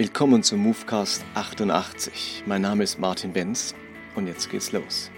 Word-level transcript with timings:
Willkommen 0.00 0.42
zum 0.42 0.60
Movecast 0.60 1.22
88. 1.34 2.44
Mein 2.46 2.62
Name 2.62 2.84
ist 2.84 2.98
Martin 2.98 3.34
Benz 3.34 3.74
und 4.14 4.28
jetzt 4.28 4.48
geht's 4.48 4.72
los. 4.72 5.10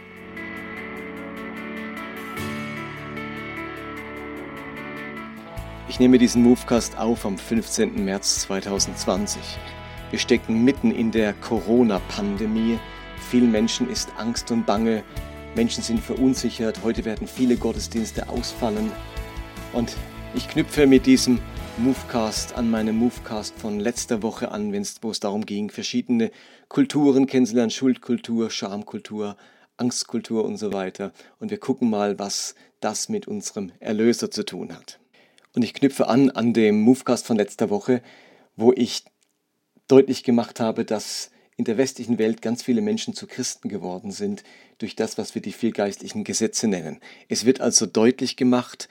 Ich 5.89 6.01
nehme 6.01 6.19
diesen 6.19 6.43
Movecast 6.43 6.99
auf 6.99 7.25
am 7.25 7.39
15. 7.39 8.05
März 8.05 8.41
2020. 8.41 9.41
Wir 10.11 10.19
stecken 10.19 10.65
mitten 10.65 10.91
in 10.91 11.13
der 11.13 11.35
Corona-Pandemie. 11.35 12.81
Vielen 13.31 13.53
Menschen 13.53 13.89
ist 13.89 14.13
Angst 14.19 14.51
und 14.51 14.67
Bange. 14.67 15.05
Menschen 15.55 15.85
sind 15.85 16.01
verunsichert. 16.01 16.81
Heute 16.83 17.05
werden 17.05 17.29
viele 17.29 17.57
Gottesdienste 17.57 18.29
ausfallen. 18.29 18.91
Und 19.75 19.97
ich 20.35 20.49
knüpfe 20.49 20.89
mit 20.89 21.07
diesem 21.07 21.39
Movecast 21.79 22.55
an 22.55 22.71
meine 22.71 22.93
Movecast 22.93 23.55
von 23.59 23.81
letzter 23.81 24.23
Woche 24.23 24.53
an, 24.53 24.75
wo 25.01 25.11
es 25.11 25.21
darum 25.21 25.47
ging, 25.47 25.71
verschiedene 25.71 26.31
Kulturen 26.69 27.27
kennenzulernen, 27.27 27.71
Schuldkultur, 27.71 28.51
Schamkultur, 28.51 29.37
Angstkultur 29.79 30.45
und 30.45 30.59
so 30.59 30.75
weiter. 30.75 31.13
Und 31.39 31.51
wir 31.51 31.59
gucken 31.59 31.89
mal, 31.89 32.19
was 32.19 32.55
das 32.81 33.09
mit 33.09 33.27
unserem 33.27 33.73
Erlöser 33.81 34.31
zu 34.31 34.45
tun 34.45 34.77
hat. 34.77 35.01
Und 35.55 35.63
ich 35.63 35.73
knüpfe 35.73 36.09
an 36.09 36.31
an 36.31 36.53
dem 36.53 36.83
Movecast 36.83 37.27
von 37.27 37.39
letzter 37.39 37.71
Woche, 37.71 38.03
wo 38.55 38.73
ich 38.73 39.05
deutlich 39.89 40.25
gemacht 40.25 40.61
habe, 40.61 40.85
dass 40.85 41.31
in 41.57 41.65
der 41.65 41.79
westlichen 41.79 42.19
Welt 42.19 42.43
ganz 42.43 42.63
viele 42.63 42.83
Menschen 42.83 43.15
zu 43.15 43.27
Christen 43.27 43.71
geworden 43.71 44.11
sind 44.11 44.45
durch 44.77 44.95
das, 44.95 45.17
was 45.17 45.35
wir 45.35 45.41
die 45.41 45.53
vier 45.53 45.73
geistlichen 45.73 46.23
Gesetze 46.23 46.69
nennen. 46.69 47.01
Es 47.29 47.47
wird 47.47 47.61
also 47.61 47.87
deutlich 47.87 48.37
gemacht, 48.37 48.89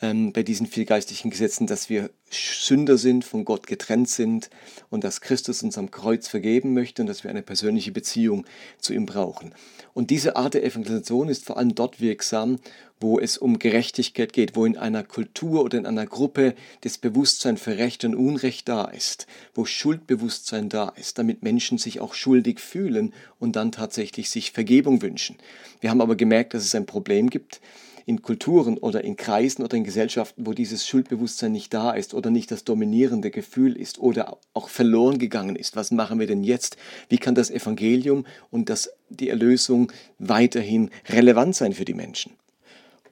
ähm, 0.00 0.32
bei 0.32 0.42
diesen 0.42 0.66
vier 0.66 0.84
geistlichen 0.84 1.30
Gesetzen, 1.30 1.66
dass 1.66 1.88
wir 1.88 2.10
Sünder 2.30 2.98
sind, 2.98 3.24
von 3.24 3.44
Gott 3.44 3.66
getrennt 3.66 4.08
sind 4.08 4.50
und 4.90 5.02
dass 5.02 5.20
Christus 5.20 5.62
uns 5.62 5.78
am 5.78 5.90
Kreuz 5.90 6.28
vergeben 6.28 6.74
möchte 6.74 7.02
und 7.02 7.08
dass 7.08 7.24
wir 7.24 7.30
eine 7.30 7.42
persönliche 7.42 7.92
Beziehung 7.92 8.44
zu 8.78 8.92
ihm 8.92 9.06
brauchen. 9.06 9.54
Und 9.94 10.10
diese 10.10 10.36
Art 10.36 10.54
der 10.54 10.64
Evangelisation 10.64 11.28
ist 11.28 11.44
vor 11.44 11.56
allem 11.56 11.74
dort 11.74 12.00
wirksam, 12.00 12.58
wo 13.00 13.18
es 13.18 13.38
um 13.38 13.58
Gerechtigkeit 13.58 14.32
geht, 14.32 14.56
wo 14.56 14.64
in 14.64 14.76
einer 14.76 15.04
Kultur 15.04 15.62
oder 15.62 15.78
in 15.78 15.86
einer 15.86 16.06
Gruppe 16.06 16.54
das 16.82 16.98
Bewusstsein 16.98 17.56
für 17.56 17.78
Recht 17.78 18.04
und 18.04 18.14
Unrecht 18.14 18.68
da 18.68 18.84
ist, 18.84 19.26
wo 19.54 19.64
Schuldbewusstsein 19.64 20.68
da 20.68 20.90
ist, 20.90 21.18
damit 21.18 21.42
Menschen 21.42 21.78
sich 21.78 22.00
auch 22.00 22.14
schuldig 22.14 22.60
fühlen 22.60 23.14
und 23.38 23.56
dann 23.56 23.72
tatsächlich 23.72 24.30
sich 24.30 24.52
Vergebung 24.52 25.00
wünschen. 25.00 25.36
Wir 25.80 25.90
haben 25.90 26.00
aber 26.00 26.16
gemerkt, 26.16 26.54
dass 26.54 26.64
es 26.64 26.74
ein 26.74 26.86
Problem 26.86 27.30
gibt, 27.30 27.60
in 28.08 28.22
Kulturen 28.22 28.78
oder 28.78 29.04
in 29.04 29.16
Kreisen 29.16 29.62
oder 29.62 29.76
in 29.76 29.84
Gesellschaften, 29.84 30.46
wo 30.46 30.54
dieses 30.54 30.86
Schuldbewusstsein 30.86 31.52
nicht 31.52 31.74
da 31.74 31.90
ist 31.90 32.14
oder 32.14 32.30
nicht 32.30 32.50
das 32.50 32.64
dominierende 32.64 33.30
Gefühl 33.30 33.76
ist 33.76 33.98
oder 33.98 34.38
auch 34.54 34.70
verloren 34.70 35.18
gegangen 35.18 35.56
ist. 35.56 35.76
Was 35.76 35.90
machen 35.90 36.18
wir 36.18 36.26
denn 36.26 36.42
jetzt? 36.42 36.78
Wie 37.10 37.18
kann 37.18 37.34
das 37.34 37.50
Evangelium 37.50 38.24
und 38.50 38.70
das, 38.70 38.90
die 39.10 39.28
Erlösung 39.28 39.92
weiterhin 40.18 40.88
relevant 41.10 41.54
sein 41.54 41.74
für 41.74 41.84
die 41.84 41.92
Menschen? 41.92 42.32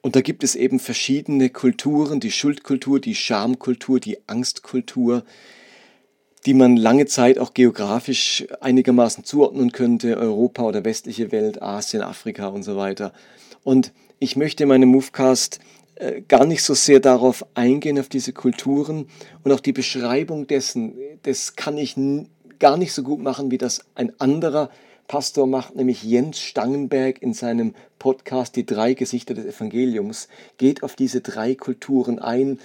Und 0.01 0.15
da 0.15 0.21
gibt 0.21 0.43
es 0.43 0.55
eben 0.55 0.79
verschiedene 0.79 1.51
Kulturen, 1.51 2.19
die 2.19 2.31
Schuldkultur, 2.31 2.99
die 2.99 3.13
Schamkultur, 3.13 3.99
die 3.99 4.17
Angstkultur, 4.27 5.23
die 6.47 6.55
man 6.55 6.75
lange 6.75 7.05
Zeit 7.05 7.37
auch 7.37 7.53
geografisch 7.53 8.47
einigermaßen 8.61 9.23
zuordnen 9.25 9.71
könnte, 9.71 10.17
Europa 10.17 10.63
oder 10.63 10.83
westliche 10.83 11.31
Welt, 11.31 11.61
Asien, 11.61 12.01
Afrika 12.01 12.47
und 12.47 12.63
so 12.63 12.77
weiter. 12.77 13.13
Und 13.63 13.91
ich 14.19 14.35
möchte 14.35 14.63
in 14.63 14.69
meinem 14.69 14.89
Movecast 14.89 15.59
äh, 15.95 16.21
gar 16.27 16.45
nicht 16.45 16.63
so 16.63 16.73
sehr 16.73 16.99
darauf 16.99 17.45
eingehen, 17.53 17.99
auf 17.99 18.09
diese 18.09 18.33
Kulturen 18.33 19.07
und 19.43 19.51
auch 19.51 19.59
die 19.59 19.73
Beschreibung 19.73 20.47
dessen, 20.47 20.93
das 21.23 21.55
kann 21.55 21.77
ich 21.77 21.95
gar 22.59 22.77
nicht 22.77 22.93
so 22.93 23.03
gut 23.03 23.19
machen, 23.19 23.51
wie 23.51 23.57
das 23.57 23.85
ein 23.95 24.13
anderer 24.19 24.69
Pastor 25.07 25.47
macht, 25.47 25.75
nämlich 25.75 26.03
Jens 26.03 26.39
Stangenberg 26.39 27.21
in 27.21 27.33
seinem 27.33 27.73
Podcast 27.97 28.55
Die 28.57 28.65
drei 28.65 28.93
Gesichter 28.93 29.33
des 29.33 29.45
Evangeliums, 29.45 30.27
geht 30.57 30.83
auf 30.83 30.95
diese 30.95 31.21
drei 31.21 31.55
Kulturen 31.55 32.19
ein, 32.19 32.59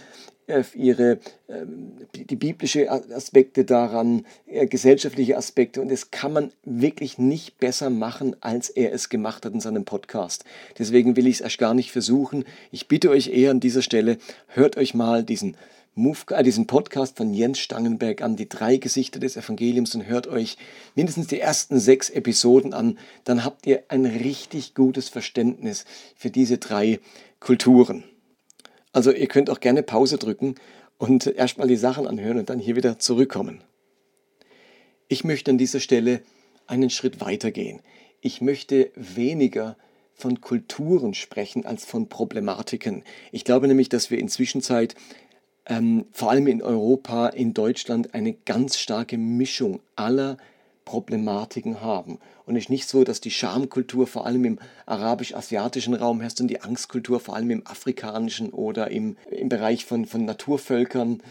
ihre, 0.75 1.19
ähm, 1.49 1.93
die 2.15 2.37
biblische 2.37 2.91
Aspekte 2.91 3.65
daran, 3.65 4.25
äh, 4.47 4.67
gesellschaftliche 4.67 5.37
Aspekte. 5.37 5.81
Und 5.81 5.91
das 5.91 6.11
kann 6.11 6.33
man 6.33 6.53
wirklich 6.65 7.19
nicht 7.19 7.59
besser 7.59 7.91
machen, 7.91 8.37
als 8.41 8.69
er 8.71 8.93
es 8.93 9.09
gemacht 9.09 9.45
hat 9.45 9.55
in 9.55 9.61
seinem 9.61 9.85
Podcast. 9.85 10.45
Deswegen 10.79 11.17
will 11.17 11.27
ich 11.27 11.37
es 11.37 11.41
erst 11.41 11.59
gar 11.59 11.75
nicht 11.75 11.93
versuchen. 11.93 12.45
Ich 12.71 12.89
bitte 12.89 13.11
euch 13.11 13.29
eher 13.29 13.51
an 13.51 13.61
dieser 13.61 13.83
Stelle, 13.83 14.19
hört 14.49 14.77
euch 14.77 14.95
mal 14.95 15.25
diesen 15.25 15.57
Move, 15.95 16.19
äh, 16.31 16.43
diesen 16.43 16.67
Podcast 16.67 17.19
von 17.19 17.35
Jens 17.35 17.59
Stangenberg 17.59 18.23
an, 18.23 18.37
die 18.37 18.49
drei 18.49 18.79
Gesichter 18.79 19.21
des 19.21 19.37
Evangeliums 19.37 19.95
und 19.95 20.07
hört 20.07 20.27
euch 20.27 20.57
mindestens 20.95 21.27
die 21.27 21.39
ersten 21.39 21.79
sechs 21.79 22.09
Episoden 22.09 22.73
an, 22.73 22.99
dann 23.25 23.45
habt 23.45 23.67
ihr 23.67 23.83
ein 23.89 24.07
richtig 24.07 24.75
gutes 24.75 25.11
Verständnis 25.11 25.85
für 26.17 26.31
diese 26.31 26.57
drei 26.57 26.99
Kulturen. 27.41 28.05
Also 28.93 29.11
ihr 29.11 29.27
könnt 29.27 29.51
auch 29.51 29.61
gerne 29.61 29.83
Pause 29.83 30.19
drücken 30.19 30.55
und 30.99 31.27
erstmal 31.27 31.69
die 31.69 31.77
Sachen 31.77 32.07
anhören 32.07 32.39
und 32.39 32.51
dann 32.51 32.59
hier 32.59 32.77
wieder 32.77 32.99
zurückkommen. 32.99 33.63
Ich 35.09 35.25
möchte 35.25 35.51
an 35.51 35.59
dieser 35.59 35.81
Stelle 35.81 36.23
einen 36.67 36.91
Schritt 36.91 37.21
weiter 37.21 37.51
gehen. 37.51 37.81
Ich 38.21 38.41
möchte 38.41 38.91
weniger 38.95 39.77
von 40.15 40.41
Kulturen 40.41 41.15
sprechen 41.15 41.67
als 41.67 41.85
von 41.85 42.09
Problematiken. 42.09 43.03
Ich 43.33 43.45
glaube 43.45 43.67
nämlich, 43.67 43.89
dass 43.89 44.11
wir 44.11 44.19
inzwischen 44.19 44.63
ähm, 45.67 46.07
vor 46.13 46.31
allem 46.31 46.47
in 46.47 46.63
Europa, 46.63 47.29
in 47.29 47.55
Deutschland, 47.55 48.15
eine 48.15 48.33
ganz 48.33 48.79
starke 48.79 49.19
Mischung 49.19 49.81
aller 49.97 50.37
Problematiken 50.85 51.81
haben. 51.81 52.19
Und 52.47 52.57
es 52.57 52.65
ist 52.65 52.71
nicht 52.71 52.89
so, 52.89 53.05
dass 53.05 53.21
die 53.21 53.31
Schamkultur 53.31 54.07
vor 54.07 54.27
allem 54.27 54.45
im 54.45 54.59
arabisch-asiatischen 54.87 55.95
Raum 55.95 56.21
herrscht 56.21 56.41
und 56.41 56.49
die 56.49 56.61
Angstkultur 56.61 57.21
vor 57.21 57.37
allem 57.37 57.51
im 57.51 57.67
afrikanischen 57.67 58.51
oder 58.51 58.91
im, 58.91 59.17
im 59.31 59.49
Bereich 59.49 59.85
von, 59.85 60.07
von 60.07 60.25
Naturvölkern 60.25 61.23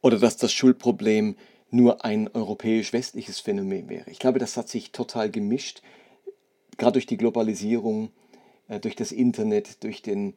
oder 0.00 0.18
dass 0.18 0.36
das 0.36 0.52
Schuldproblem 0.52 1.36
nur 1.70 2.04
ein 2.04 2.28
europäisch-westliches 2.32 3.40
Phänomen 3.40 3.88
wäre. 3.88 4.10
Ich 4.10 4.18
glaube, 4.18 4.38
das 4.38 4.56
hat 4.56 4.68
sich 4.68 4.92
total 4.92 5.30
gemischt, 5.30 5.82
gerade 6.76 6.92
durch 6.92 7.06
die 7.06 7.16
Globalisierung, 7.16 8.10
äh, 8.68 8.80
durch 8.80 8.96
das 8.96 9.12
Internet, 9.12 9.84
durch 9.84 10.02
den 10.02 10.34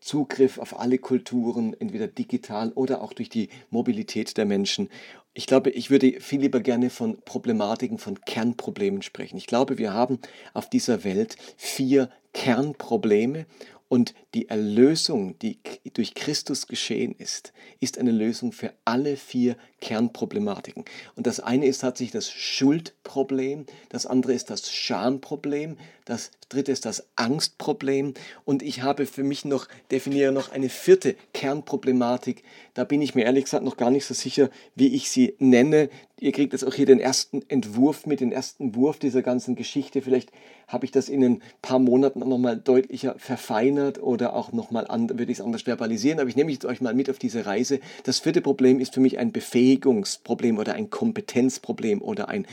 Zugriff 0.00 0.58
auf 0.58 0.78
alle 0.78 0.98
Kulturen, 0.98 1.74
entweder 1.78 2.06
digital 2.06 2.72
oder 2.72 3.02
auch 3.02 3.12
durch 3.12 3.28
die 3.28 3.48
Mobilität 3.70 4.36
der 4.36 4.46
Menschen. 4.46 4.88
Ich 5.32 5.46
glaube, 5.46 5.70
ich 5.70 5.90
würde 5.90 6.20
viel 6.20 6.40
lieber 6.40 6.60
gerne 6.60 6.90
von 6.90 7.20
Problematiken, 7.24 7.98
von 7.98 8.20
Kernproblemen 8.20 9.02
sprechen. 9.02 9.36
Ich 9.36 9.46
glaube, 9.46 9.78
wir 9.78 9.92
haben 9.92 10.18
auf 10.54 10.68
dieser 10.68 11.04
Welt 11.04 11.36
vier 11.56 12.10
Kernprobleme 12.32 13.46
und 13.88 14.14
die 14.34 14.48
Erlösung, 14.48 15.38
die 15.40 15.58
durch 15.92 16.14
Christus 16.14 16.66
geschehen 16.68 17.14
ist, 17.18 17.52
ist 17.80 17.98
eine 17.98 18.12
Lösung 18.12 18.52
für 18.52 18.72
alle 18.84 19.16
vier 19.16 19.56
Kernproblematiken. 19.80 20.84
Und 21.16 21.26
das 21.26 21.40
eine 21.40 21.66
ist 21.66 21.80
tatsächlich 21.80 22.12
das 22.12 22.30
Schuldproblem, 22.30 23.66
das 23.88 24.06
andere 24.06 24.34
ist 24.34 24.50
das 24.50 24.70
Schamproblem, 24.70 25.76
das 26.04 26.30
dritte 26.48 26.72
ist 26.72 26.84
das 26.84 27.06
Angstproblem 27.16 28.14
und 28.44 28.62
ich 28.62 28.82
habe 28.82 29.06
für 29.06 29.22
mich 29.22 29.44
noch, 29.44 29.68
definiere 29.90 30.32
noch 30.32 30.50
eine 30.50 30.68
vierte 30.68 31.16
Kernproblematik. 31.32 32.42
Da 32.74 32.84
bin 32.84 33.00
ich 33.00 33.14
mir 33.14 33.24
ehrlich 33.24 33.44
gesagt 33.44 33.64
noch 33.64 33.76
gar 33.76 33.90
nicht 33.90 34.04
so 34.04 34.14
sicher, 34.14 34.50
wie 34.74 34.94
ich 34.94 35.10
sie 35.10 35.34
nenne. 35.38 35.88
Ihr 36.18 36.32
kriegt 36.32 36.52
jetzt 36.52 36.64
auch 36.64 36.74
hier 36.74 36.86
den 36.86 37.00
ersten 37.00 37.48
Entwurf 37.48 38.06
mit, 38.06 38.20
den 38.20 38.32
ersten 38.32 38.74
Wurf 38.74 38.98
dieser 38.98 39.22
ganzen 39.22 39.54
Geschichte. 39.54 40.02
Vielleicht 40.02 40.30
habe 40.66 40.84
ich 40.84 40.90
das 40.90 41.08
in 41.08 41.24
ein 41.24 41.42
paar 41.62 41.78
Monaten 41.78 42.20
nochmal 42.20 42.56
deutlicher 42.58 43.14
verfeinert 43.18 44.02
oder 44.02 44.19
auch 44.28 44.52
nochmal 44.52 44.86
würde 44.88 45.32
ich 45.32 45.38
es 45.38 45.44
anders 45.44 45.62
verbalisieren. 45.62 46.20
Aber 46.20 46.28
ich 46.28 46.36
nehme 46.36 46.56
euch 46.64 46.80
mal 46.80 46.94
mit 46.94 47.10
auf 47.10 47.18
diese 47.18 47.46
Reise. 47.46 47.80
Das 48.04 48.18
vierte 48.18 48.40
Problem 48.40 48.80
ist 48.80 48.94
für 48.94 49.00
mich 49.00 49.18
ein 49.18 49.32
Befähigungsproblem 49.32 50.58
oder 50.58 50.74
ein 50.74 50.90
Kompetenzproblem 50.90 52.02
oder 52.02 52.28
ein, 52.28 52.46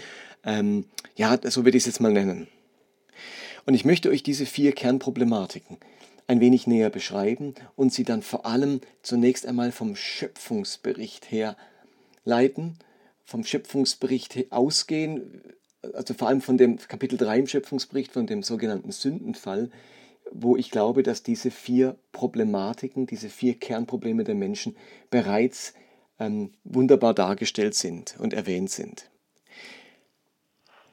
ähm, 0.44 0.86
ja, 1.16 1.38
so 1.44 1.66
würde 1.66 1.78
ich 1.78 1.84
es 1.84 1.88
jetzt 1.88 2.00
mal 2.00 2.14
nennen. 2.14 2.48
Und 3.66 3.74
ich 3.74 3.86
möchte 3.86 4.10
euch 4.10 4.24
diese 4.24 4.46
vier 4.46 4.72
Kernproblematiken 4.72 5.78
ein 6.28 6.40
wenig 6.40 6.68
näher 6.68 6.90
beschreiben 6.90 7.54
und 7.76 7.94
sie 7.94 8.04
dann 8.04 8.22
vor 8.22 8.46
allem 8.46 8.82
zunächst 9.02 9.46
einmal 9.46 9.72
vom 9.72 9.96
Schöpfungsbericht 9.96 11.32
her 11.32 11.58
leiten 12.24 12.78
vom 13.28 13.44
Schöpfungsbericht 13.44 14.52
ausgehen, 14.52 15.44
also 15.94 16.14
vor 16.14 16.30
allem 16.30 16.42
von 16.42 16.58
dem 16.58 16.78
Kapitel 16.78 17.18
3 17.18 17.40
im 17.40 17.48
Schöpfungsbericht, 17.48 18.14
von 18.14 18.26
dem 18.26 18.42
sogenannten 18.42 18.92
Sündenfall, 18.92 19.70
wo 20.32 20.56
ich 20.56 20.72
glaube, 20.72 21.04
dass 21.04 21.24
diese 21.24 21.52
vier 21.52 21.98
Problematiken, 22.12 23.06
diese 23.06 23.30
vier 23.30 23.56
Kernprobleme 23.56 24.24
der 24.24 24.36
Menschen 24.36 24.76
bereits 25.10 25.74
ähm, 26.20 26.52
wunderbar 26.64 27.14
dargestellt 27.14 27.76
sind 27.76 28.16
und 28.20 28.34
erwähnt 28.34 28.70
sind. 28.70 29.10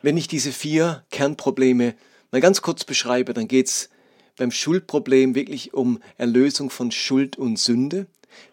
Wenn 0.02 0.16
ich 0.16 0.28
diese 0.28 0.52
vier 0.52 1.04
Kernprobleme 1.10 1.94
mal 2.30 2.40
ganz 2.40 2.60
kurz 2.60 2.84
beschreibe, 2.84 3.32
dann 3.32 3.48
geht 3.48 3.68
es 3.68 3.88
beim 4.36 4.50
Schuldproblem 4.50 5.34
wirklich 5.34 5.72
um 5.72 6.00
Erlösung 6.18 6.70
von 6.70 6.90
Schuld 6.90 7.36
und 7.36 7.58
Sünde, 7.58 8.06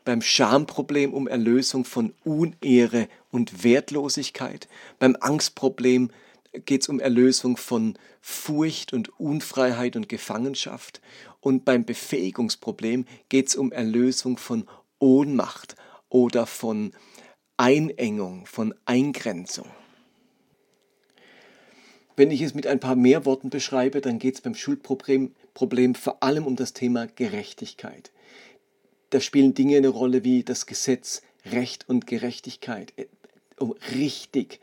beim 0.05 0.21
Schamproblem 0.21 1.13
um 1.13 1.27
Erlösung 1.27 1.85
von 1.85 2.13
Unehre 2.23 3.07
und 3.31 3.63
Wertlosigkeit. 3.63 4.67
Beim 4.99 5.17
Angstproblem 5.19 6.11
geht 6.53 6.81
es 6.81 6.89
um 6.89 6.99
Erlösung 6.99 7.57
von 7.57 7.97
Furcht 8.19 8.93
und 8.93 9.19
Unfreiheit 9.19 9.95
und 9.95 10.09
Gefangenschaft. 10.09 11.01
Und 11.39 11.65
beim 11.65 11.85
Befähigungsproblem 11.85 13.05
geht 13.29 13.47
es 13.47 13.55
um 13.55 13.71
Erlösung 13.71 14.37
von 14.37 14.67
Ohnmacht 14.99 15.75
oder 16.09 16.45
von 16.45 16.91
Einengung, 17.57 18.45
von 18.45 18.73
Eingrenzung. 18.85 19.67
Wenn 22.15 22.31
ich 22.31 22.41
es 22.41 22.53
mit 22.53 22.67
ein 22.67 22.79
paar 22.79 22.95
mehr 22.95 23.25
Worten 23.25 23.49
beschreibe, 23.49 24.01
dann 24.01 24.19
geht 24.19 24.35
es 24.35 24.41
beim 24.41 24.55
Schuldproblem 24.55 25.33
Problem 25.53 25.95
vor 25.95 26.21
allem 26.21 26.45
um 26.45 26.55
das 26.55 26.73
Thema 26.73 27.07
Gerechtigkeit. 27.07 28.11
Da 29.09 29.19
spielen 29.19 29.53
Dinge 29.53 29.77
eine 29.77 29.89
Rolle 29.89 30.23
wie 30.23 30.43
das 30.43 30.65
Gesetz, 30.65 31.21
Recht 31.45 31.89
und 31.89 32.07
Gerechtigkeit, 32.07 32.93
äh, 32.97 33.07
um 33.57 33.73
richtig, 33.95 34.59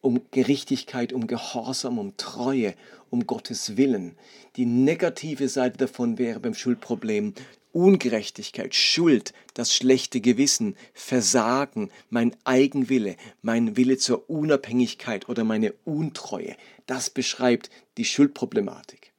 um 0.00 0.22
Gerechtigkeit, 0.30 1.12
um 1.12 1.26
Gehorsam, 1.26 1.98
um 1.98 2.16
Treue, 2.16 2.74
um 3.10 3.26
Gottes 3.26 3.76
Willen. 3.76 4.16
Die 4.56 4.66
negative 4.66 5.48
Seite 5.48 5.78
davon 5.78 6.18
wäre 6.18 6.40
beim 6.40 6.54
Schuldproblem 6.54 7.34
Ungerechtigkeit, 7.72 8.74
Schuld, 8.74 9.32
das 9.54 9.74
schlechte 9.74 10.20
Gewissen, 10.20 10.76
Versagen, 10.92 11.90
mein 12.08 12.34
Eigenwille, 12.44 13.16
mein 13.42 13.76
Wille 13.76 13.96
zur 13.96 14.28
Unabhängigkeit 14.28 15.28
oder 15.28 15.44
meine 15.44 15.74
Untreue. 15.84 16.56
Das 16.86 17.10
beschreibt 17.10 17.70
die 17.96 18.04
Schuldproblematik. 18.04 19.12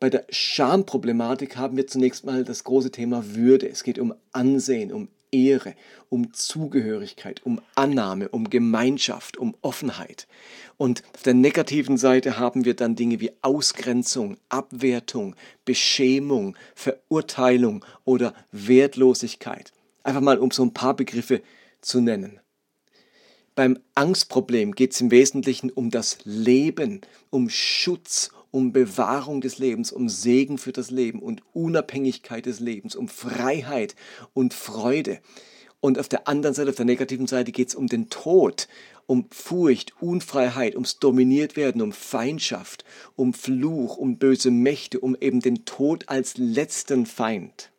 Bei 0.00 0.10
der 0.10 0.26
Schamproblematik 0.30 1.56
haben 1.56 1.76
wir 1.76 1.86
zunächst 1.86 2.24
mal 2.24 2.42
das 2.42 2.64
große 2.64 2.90
Thema 2.90 3.36
Würde. 3.36 3.68
Es 3.68 3.84
geht 3.84 4.00
um 4.00 4.12
Ansehen, 4.32 4.92
um 4.92 5.08
Ehre, 5.32 5.74
um 6.08 6.32
Zugehörigkeit, 6.32 7.44
um 7.44 7.60
Annahme, 7.74 8.28
um 8.28 8.50
Gemeinschaft, 8.50 9.36
um 9.36 9.56
Offenheit. 9.62 10.28
Und 10.76 11.02
auf 11.14 11.22
der 11.22 11.34
negativen 11.34 11.96
Seite 11.96 12.38
haben 12.38 12.64
wir 12.64 12.74
dann 12.74 12.94
Dinge 12.94 13.18
wie 13.20 13.32
Ausgrenzung, 13.42 14.36
Abwertung, 14.48 15.34
Beschämung, 15.64 16.56
Verurteilung 16.74 17.84
oder 18.04 18.34
Wertlosigkeit. 18.52 19.72
Einfach 20.04 20.20
mal 20.20 20.38
um 20.38 20.50
so 20.50 20.62
ein 20.64 20.74
paar 20.74 20.94
Begriffe 20.94 21.42
zu 21.80 22.00
nennen. 22.00 22.38
Beim 23.54 23.78
Angstproblem 23.94 24.74
geht 24.74 24.92
es 24.92 25.00
im 25.00 25.10
Wesentlichen 25.10 25.70
um 25.70 25.90
das 25.90 26.18
Leben, 26.24 27.02
um 27.28 27.50
Schutz, 27.50 28.30
um 28.52 28.72
Bewahrung 28.72 29.40
des 29.40 29.58
Lebens, 29.58 29.90
um 29.90 30.08
Segen 30.08 30.58
für 30.58 30.70
das 30.70 30.92
Leben 30.92 31.18
und 31.18 31.42
Unabhängigkeit 31.52 32.46
des 32.46 32.60
Lebens, 32.60 32.94
um 32.94 33.08
Freiheit 33.08 33.96
und 34.34 34.54
Freude. 34.54 35.18
Und 35.80 35.98
auf 35.98 36.08
der 36.08 36.28
anderen 36.28 36.54
Seite, 36.54 36.70
auf 36.70 36.76
der 36.76 36.84
negativen 36.84 37.26
Seite 37.26 37.50
geht 37.50 37.70
es 37.70 37.74
um 37.74 37.88
den 37.88 38.08
Tod, 38.08 38.68
um 39.06 39.26
Furcht, 39.32 39.94
Unfreiheit, 40.00 40.74
ums 40.74 41.00
Dominiertwerden, 41.00 41.82
um 41.82 41.90
Feindschaft, 41.90 42.84
um 43.16 43.34
Fluch, 43.34 43.96
um 43.96 44.18
böse 44.18 44.52
Mächte, 44.52 45.00
um 45.00 45.16
eben 45.20 45.40
den 45.40 45.64
Tod 45.64 46.08
als 46.08 46.36
letzten 46.36 47.04
Feind. 47.04 47.72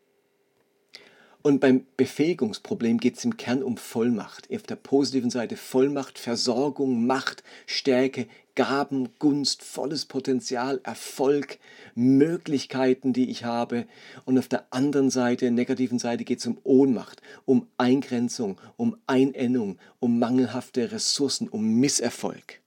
Und 1.44 1.60
beim 1.60 1.86
Befähigungsproblem 1.98 3.00
geht 3.00 3.18
es 3.18 3.26
im 3.26 3.36
Kern 3.36 3.64
um 3.64 3.76
Vollmacht. 3.76 4.48
Auf 4.54 4.64
der 4.64 4.78
positiven 4.78 5.30
Seite 5.30 5.58
Vollmacht, 5.58 6.18
Versorgung, 6.18 7.06
Macht, 7.06 7.44
Stärke, 7.66 8.28
Gaben, 8.56 9.10
Gunst, 9.20 9.64
volles 9.64 10.06
Potenzial, 10.06 10.80
Erfolg, 10.84 11.58
Möglichkeiten, 11.96 13.14
die 13.14 13.30
ich 13.30 13.44
habe. 13.46 13.86
Und 14.26 14.38
auf 14.38 14.48
der 14.48 14.66
anderen 14.70 15.10
Seite, 15.10 15.50
negativen 15.50 16.00
Seite, 16.00 16.24
geht 16.24 16.40
es 16.40 16.46
um 16.46 16.58
Ohnmacht, 16.64 17.22
um 17.46 17.68
Eingrenzung, 17.78 18.60
um 18.78 18.98
Einennung, 19.08 19.80
um 20.00 20.20
mangelhafte 20.20 20.92
Ressourcen, 20.92 21.48
um 21.48 21.80
Misserfolg. 21.80 22.62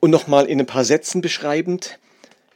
Und 0.00 0.10
nochmal 0.10 0.46
in 0.46 0.60
ein 0.60 0.66
paar 0.66 0.84
Sätzen 0.84 1.22
beschreibend, 1.22 1.98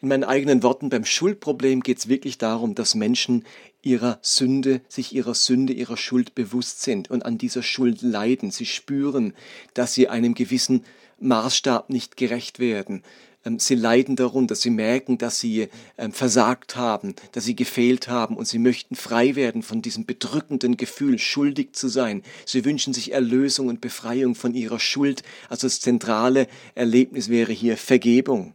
in 0.02 0.08
meinen 0.08 0.25
eigenen 0.25 0.62
Worten, 0.62 0.88
beim 0.88 1.05
Schuldproblem 1.05 1.82
geht 1.82 1.99
es 1.99 2.08
wirklich 2.08 2.38
darum, 2.38 2.75
dass 2.75 2.94
Menschen 2.94 3.44
ihrer 3.82 4.19
Sünde, 4.23 4.81
sich 4.88 5.14
ihrer 5.14 5.35
Sünde, 5.35 5.73
ihrer 5.73 5.97
Schuld 5.97 6.35
bewusst 6.35 6.82
sind 6.82 7.11
und 7.11 7.25
an 7.25 7.38
dieser 7.38 7.62
Schuld 7.62 8.00
leiden. 8.02 8.50
Sie 8.50 8.67
spüren, 8.67 9.35
dass 9.75 9.94
sie 9.94 10.08
einem 10.08 10.35
gewissen 10.35 10.85
Maßstab 11.19 11.91
nicht 11.91 12.17
gerecht 12.17 12.58
werden. 12.58 13.02
Ähm, 13.44 13.58
sie 13.58 13.75
leiden 13.75 14.17
darunter, 14.17 14.55
sie 14.55 14.70
merken, 14.70 15.19
dass 15.19 15.38
sie 15.38 15.69
ähm, 15.99 16.12
versagt 16.12 16.76
haben, 16.76 17.14
dass 17.32 17.44
sie 17.44 17.56
gefehlt 17.56 18.08
haben 18.08 18.37
und 18.37 18.49
sie 18.49 18.58
möchten 18.58 18.97
frei 18.97 19.35
werden 19.35 19.62
von 19.62 19.82
diesem 19.82 20.06
bedrückenden 20.06 20.76
Gefühl, 20.76 21.19
schuldig 21.19 21.75
zu 21.75 21.88
sein. 21.88 22.23
Sie 22.47 22.64
wünschen 22.64 22.93
sich 22.94 23.12
Erlösung 23.12 23.69
und 23.69 23.81
Befreiung 23.81 24.35
von 24.35 24.55
ihrer 24.55 24.81
Schuld. 24.81 25.23
Also 25.49 25.67
das 25.67 25.81
zentrale 25.81 26.47
Erlebnis 26.75 27.29
wäre 27.29 27.52
hier 27.52 27.76
Vergebung. 27.76 28.55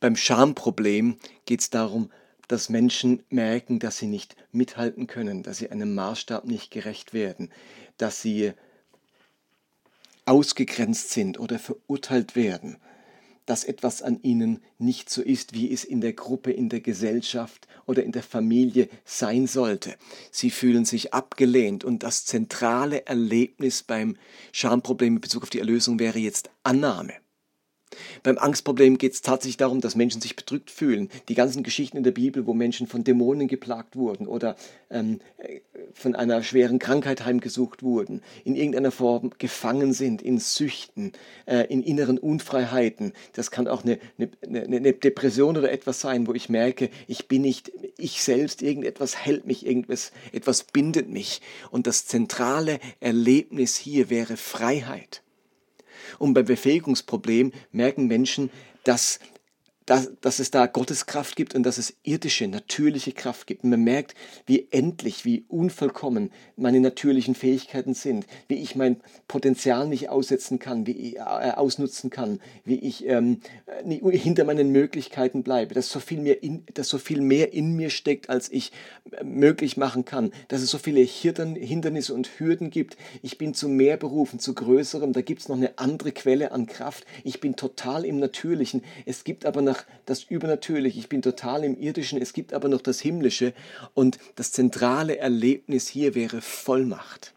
Beim 0.00 0.16
Schamproblem 0.16 1.16
geht 1.44 1.60
es 1.60 1.70
darum, 1.70 2.10
dass 2.46 2.68
Menschen 2.68 3.22
merken, 3.28 3.78
dass 3.78 3.98
sie 3.98 4.06
nicht 4.06 4.36
mithalten 4.52 5.06
können, 5.06 5.42
dass 5.42 5.58
sie 5.58 5.70
einem 5.70 5.94
Maßstab 5.94 6.44
nicht 6.44 6.70
gerecht 6.70 7.12
werden, 7.12 7.50
dass 7.98 8.22
sie 8.22 8.52
ausgegrenzt 10.24 11.10
sind 11.10 11.38
oder 11.40 11.58
verurteilt 11.58 12.36
werden, 12.36 12.76
dass 13.44 13.64
etwas 13.64 14.02
an 14.02 14.20
ihnen 14.22 14.62
nicht 14.78 15.08
so 15.10 15.22
ist, 15.22 15.54
wie 15.54 15.72
es 15.72 15.84
in 15.84 16.00
der 16.00 16.12
Gruppe, 16.12 16.52
in 16.52 16.68
der 16.68 16.80
Gesellschaft 16.80 17.66
oder 17.86 18.02
in 18.02 18.12
der 18.12 18.22
Familie 18.22 18.88
sein 19.04 19.46
sollte. 19.46 19.96
Sie 20.30 20.50
fühlen 20.50 20.84
sich 20.84 21.14
abgelehnt 21.14 21.82
und 21.82 22.02
das 22.02 22.24
zentrale 22.24 23.06
Erlebnis 23.06 23.82
beim 23.82 24.16
Schamproblem 24.52 25.16
in 25.16 25.20
Bezug 25.20 25.44
auf 25.44 25.50
die 25.50 25.60
Erlösung 25.60 25.98
wäre 25.98 26.18
jetzt 26.18 26.50
Annahme. 26.62 27.14
Beim 28.22 28.38
Angstproblem 28.38 28.98
geht 28.98 29.14
es 29.14 29.22
tatsächlich 29.22 29.56
darum, 29.56 29.80
dass 29.80 29.96
Menschen 29.96 30.20
sich 30.20 30.36
bedrückt 30.36 30.70
fühlen. 30.70 31.08
Die 31.28 31.34
ganzen 31.34 31.62
Geschichten 31.62 31.96
in 31.96 32.02
der 32.04 32.10
Bibel, 32.12 32.46
wo 32.46 32.54
Menschen 32.54 32.86
von 32.86 33.04
Dämonen 33.04 33.48
geplagt 33.48 33.96
wurden 33.96 34.26
oder 34.26 34.56
ähm, 34.90 35.20
von 35.94 36.14
einer 36.14 36.42
schweren 36.42 36.78
Krankheit 36.78 37.24
heimgesucht 37.24 37.82
wurden, 37.82 38.22
in 38.44 38.56
irgendeiner 38.56 38.90
Form 38.90 39.30
gefangen 39.38 39.92
sind, 39.92 40.22
in 40.22 40.38
Süchten, 40.38 41.12
äh, 41.46 41.66
in 41.68 41.82
inneren 41.82 42.18
Unfreiheiten. 42.18 43.12
Das 43.32 43.50
kann 43.50 43.68
auch 43.68 43.84
eine, 43.84 43.98
eine, 44.18 44.62
eine 44.62 44.92
Depression 44.92 45.56
oder 45.56 45.72
etwas 45.72 46.00
sein, 46.00 46.26
wo 46.26 46.34
ich 46.34 46.48
merke, 46.48 46.90
ich 47.06 47.28
bin 47.28 47.42
nicht 47.42 47.72
ich 47.96 48.22
selbst, 48.22 48.62
irgendetwas 48.62 49.16
hält 49.16 49.46
mich, 49.46 49.66
irgendwas 49.66 50.12
etwas 50.32 50.64
bindet 50.64 51.08
mich. 51.08 51.40
Und 51.70 51.86
das 51.86 52.06
zentrale 52.06 52.78
Erlebnis 53.00 53.76
hier 53.76 54.10
wäre 54.10 54.36
Freiheit. 54.36 55.22
Und 56.18 56.34
beim 56.34 56.44
Befähigungsproblem 56.44 57.52
merken 57.72 58.06
Menschen, 58.06 58.50
dass 58.84 59.20
dass, 59.88 60.10
dass 60.20 60.38
es 60.38 60.50
da 60.50 60.66
Gottes 60.66 61.06
Kraft 61.06 61.34
gibt 61.34 61.54
und 61.54 61.62
dass 61.62 61.78
es 61.78 61.94
irdische, 62.02 62.46
natürliche 62.46 63.12
Kraft 63.12 63.46
gibt. 63.46 63.64
Und 63.64 63.70
man 63.70 63.82
merkt, 63.82 64.14
wie 64.44 64.68
endlich, 64.70 65.24
wie 65.24 65.46
unvollkommen 65.48 66.30
meine 66.56 66.80
natürlichen 66.80 67.34
Fähigkeiten 67.34 67.94
sind, 67.94 68.26
wie 68.48 68.56
ich 68.56 68.76
mein 68.76 69.00
Potenzial 69.28 69.88
nicht 69.88 70.10
aussetzen 70.10 70.58
kann, 70.58 70.86
wie 70.86 70.92
ich, 70.92 71.16
äh, 71.16 71.20
ausnutzen 71.20 72.10
kann, 72.10 72.38
wie 72.64 72.78
ich 72.78 73.06
ähm, 73.06 73.40
hinter 74.10 74.44
meinen 74.44 74.72
Möglichkeiten 74.72 75.42
bleibe, 75.42 75.74
dass 75.74 75.88
so, 75.88 76.00
viel 76.00 76.20
mehr 76.20 76.42
in, 76.42 76.64
dass 76.74 76.90
so 76.90 76.98
viel 76.98 77.22
mehr 77.22 77.54
in 77.54 77.74
mir 77.74 77.88
steckt, 77.88 78.28
als 78.28 78.52
ich 78.52 78.72
äh, 79.12 79.24
möglich 79.24 79.78
machen 79.78 80.04
kann, 80.04 80.32
dass 80.48 80.60
es 80.60 80.70
so 80.70 80.76
viele 80.76 81.00
Hindernisse 81.00 82.12
und 82.12 82.38
Hürden 82.38 82.68
gibt. 82.68 82.98
Ich 83.22 83.38
bin 83.38 83.54
zu 83.54 83.70
mehr 83.70 83.96
berufen, 83.96 84.38
zu 84.38 84.54
größerem, 84.54 85.14
da 85.14 85.22
gibt 85.22 85.40
es 85.40 85.48
noch 85.48 85.56
eine 85.56 85.78
andere 85.78 86.12
Quelle 86.12 86.52
an 86.52 86.66
Kraft. 86.66 87.06
Ich 87.24 87.40
bin 87.40 87.56
total 87.56 88.04
im 88.04 88.18
Natürlichen. 88.18 88.82
Es 89.06 89.24
gibt 89.24 89.46
aber 89.46 89.62
nach 89.62 89.77
das 90.06 90.24
Übernatürliche, 90.24 90.98
ich 90.98 91.08
bin 91.08 91.22
total 91.22 91.64
im 91.64 91.78
Irdischen, 91.78 92.20
es 92.20 92.32
gibt 92.32 92.52
aber 92.52 92.68
noch 92.68 92.80
das 92.80 93.00
Himmlische 93.00 93.52
und 93.94 94.18
das 94.36 94.52
zentrale 94.52 95.18
Erlebnis 95.18 95.88
hier 95.88 96.14
wäre 96.14 96.40
Vollmacht. 96.40 97.34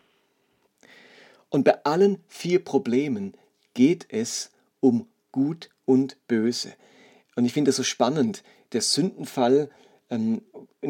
Und 1.50 1.64
bei 1.66 1.84
allen 1.84 2.24
vier 2.28 2.64
Problemen 2.64 3.34
geht 3.74 4.08
es 4.10 4.52
um 4.80 5.08
Gut 5.32 5.70
und 5.86 6.18
Böse. 6.28 6.74
Und 7.36 7.46
ich 7.46 7.54
finde 7.54 7.70
das 7.70 7.78
so 7.78 7.84
spannend. 7.84 8.44
Der 8.74 8.82
Sündenfall 8.82 9.70
und 10.12 10.41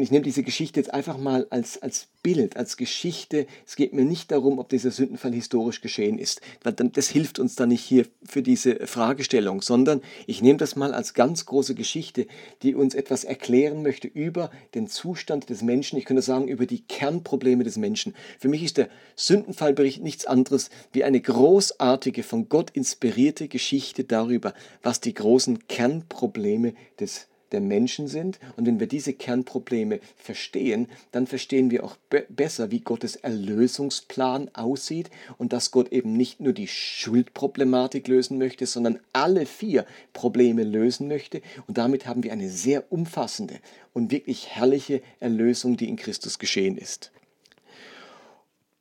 ich 0.02 0.10
nehme 0.10 0.24
diese 0.24 0.42
Geschichte 0.42 0.80
jetzt 0.80 0.92
einfach 0.92 1.16
mal 1.16 1.46
als, 1.50 1.80
als 1.80 2.08
Bild, 2.24 2.56
als 2.56 2.76
Geschichte. 2.76 3.46
Es 3.64 3.76
geht 3.76 3.92
mir 3.92 4.04
nicht 4.04 4.32
darum, 4.32 4.58
ob 4.58 4.68
dieser 4.68 4.90
Sündenfall 4.90 5.32
historisch 5.32 5.80
geschehen 5.80 6.18
ist, 6.18 6.40
das 6.62 7.08
hilft 7.08 7.38
uns 7.38 7.54
dann 7.54 7.68
nicht 7.68 7.84
hier 7.84 8.06
für 8.24 8.42
diese 8.42 8.86
Fragestellung, 8.86 9.62
sondern 9.62 10.00
ich 10.26 10.42
nehme 10.42 10.58
das 10.58 10.74
mal 10.74 10.92
als 10.92 11.14
ganz 11.14 11.46
große 11.46 11.76
Geschichte, 11.76 12.26
die 12.62 12.74
uns 12.74 12.94
etwas 12.94 13.22
erklären 13.22 13.82
möchte 13.82 14.08
über 14.08 14.50
den 14.74 14.88
Zustand 14.88 15.50
des 15.50 15.62
Menschen. 15.62 15.98
Ich 15.98 16.04
könnte 16.04 16.22
sagen, 16.22 16.48
über 16.48 16.66
die 16.66 16.82
Kernprobleme 16.82 17.62
des 17.62 17.76
Menschen. 17.76 18.14
Für 18.40 18.48
mich 18.48 18.64
ist 18.64 18.78
der 18.78 18.88
Sündenfallbericht 19.14 20.02
nichts 20.02 20.26
anderes 20.26 20.70
wie 20.92 21.04
eine 21.04 21.20
großartige, 21.20 22.24
von 22.24 22.48
Gott 22.48 22.70
inspirierte 22.70 23.46
Geschichte 23.46 24.02
darüber, 24.02 24.52
was 24.82 25.00
die 25.00 25.14
großen 25.14 25.68
Kernprobleme 25.68 26.74
des 26.98 27.28
der 27.52 27.60
Menschen 27.60 28.08
sind. 28.08 28.38
Und 28.56 28.66
wenn 28.66 28.80
wir 28.80 28.86
diese 28.86 29.12
Kernprobleme 29.12 30.00
verstehen, 30.16 30.88
dann 31.10 31.26
verstehen 31.26 31.70
wir 31.70 31.84
auch 31.84 31.96
be 32.10 32.26
besser, 32.28 32.70
wie 32.70 32.80
Gottes 32.80 33.16
Erlösungsplan 33.16 34.50
aussieht 34.54 35.10
und 35.38 35.52
dass 35.52 35.70
Gott 35.70 35.92
eben 35.92 36.16
nicht 36.16 36.40
nur 36.40 36.52
die 36.52 36.68
Schuldproblematik 36.68 38.08
lösen 38.08 38.38
möchte, 38.38 38.66
sondern 38.66 38.98
alle 39.12 39.46
vier 39.46 39.86
Probleme 40.12 40.64
lösen 40.64 41.08
möchte. 41.08 41.42
Und 41.66 41.78
damit 41.78 42.06
haben 42.06 42.22
wir 42.22 42.32
eine 42.32 42.48
sehr 42.48 42.90
umfassende 42.92 43.60
und 43.92 44.10
wirklich 44.10 44.48
herrliche 44.48 45.02
Erlösung, 45.20 45.76
die 45.76 45.88
in 45.88 45.96
Christus 45.96 46.38
geschehen 46.38 46.76
ist. 46.76 47.12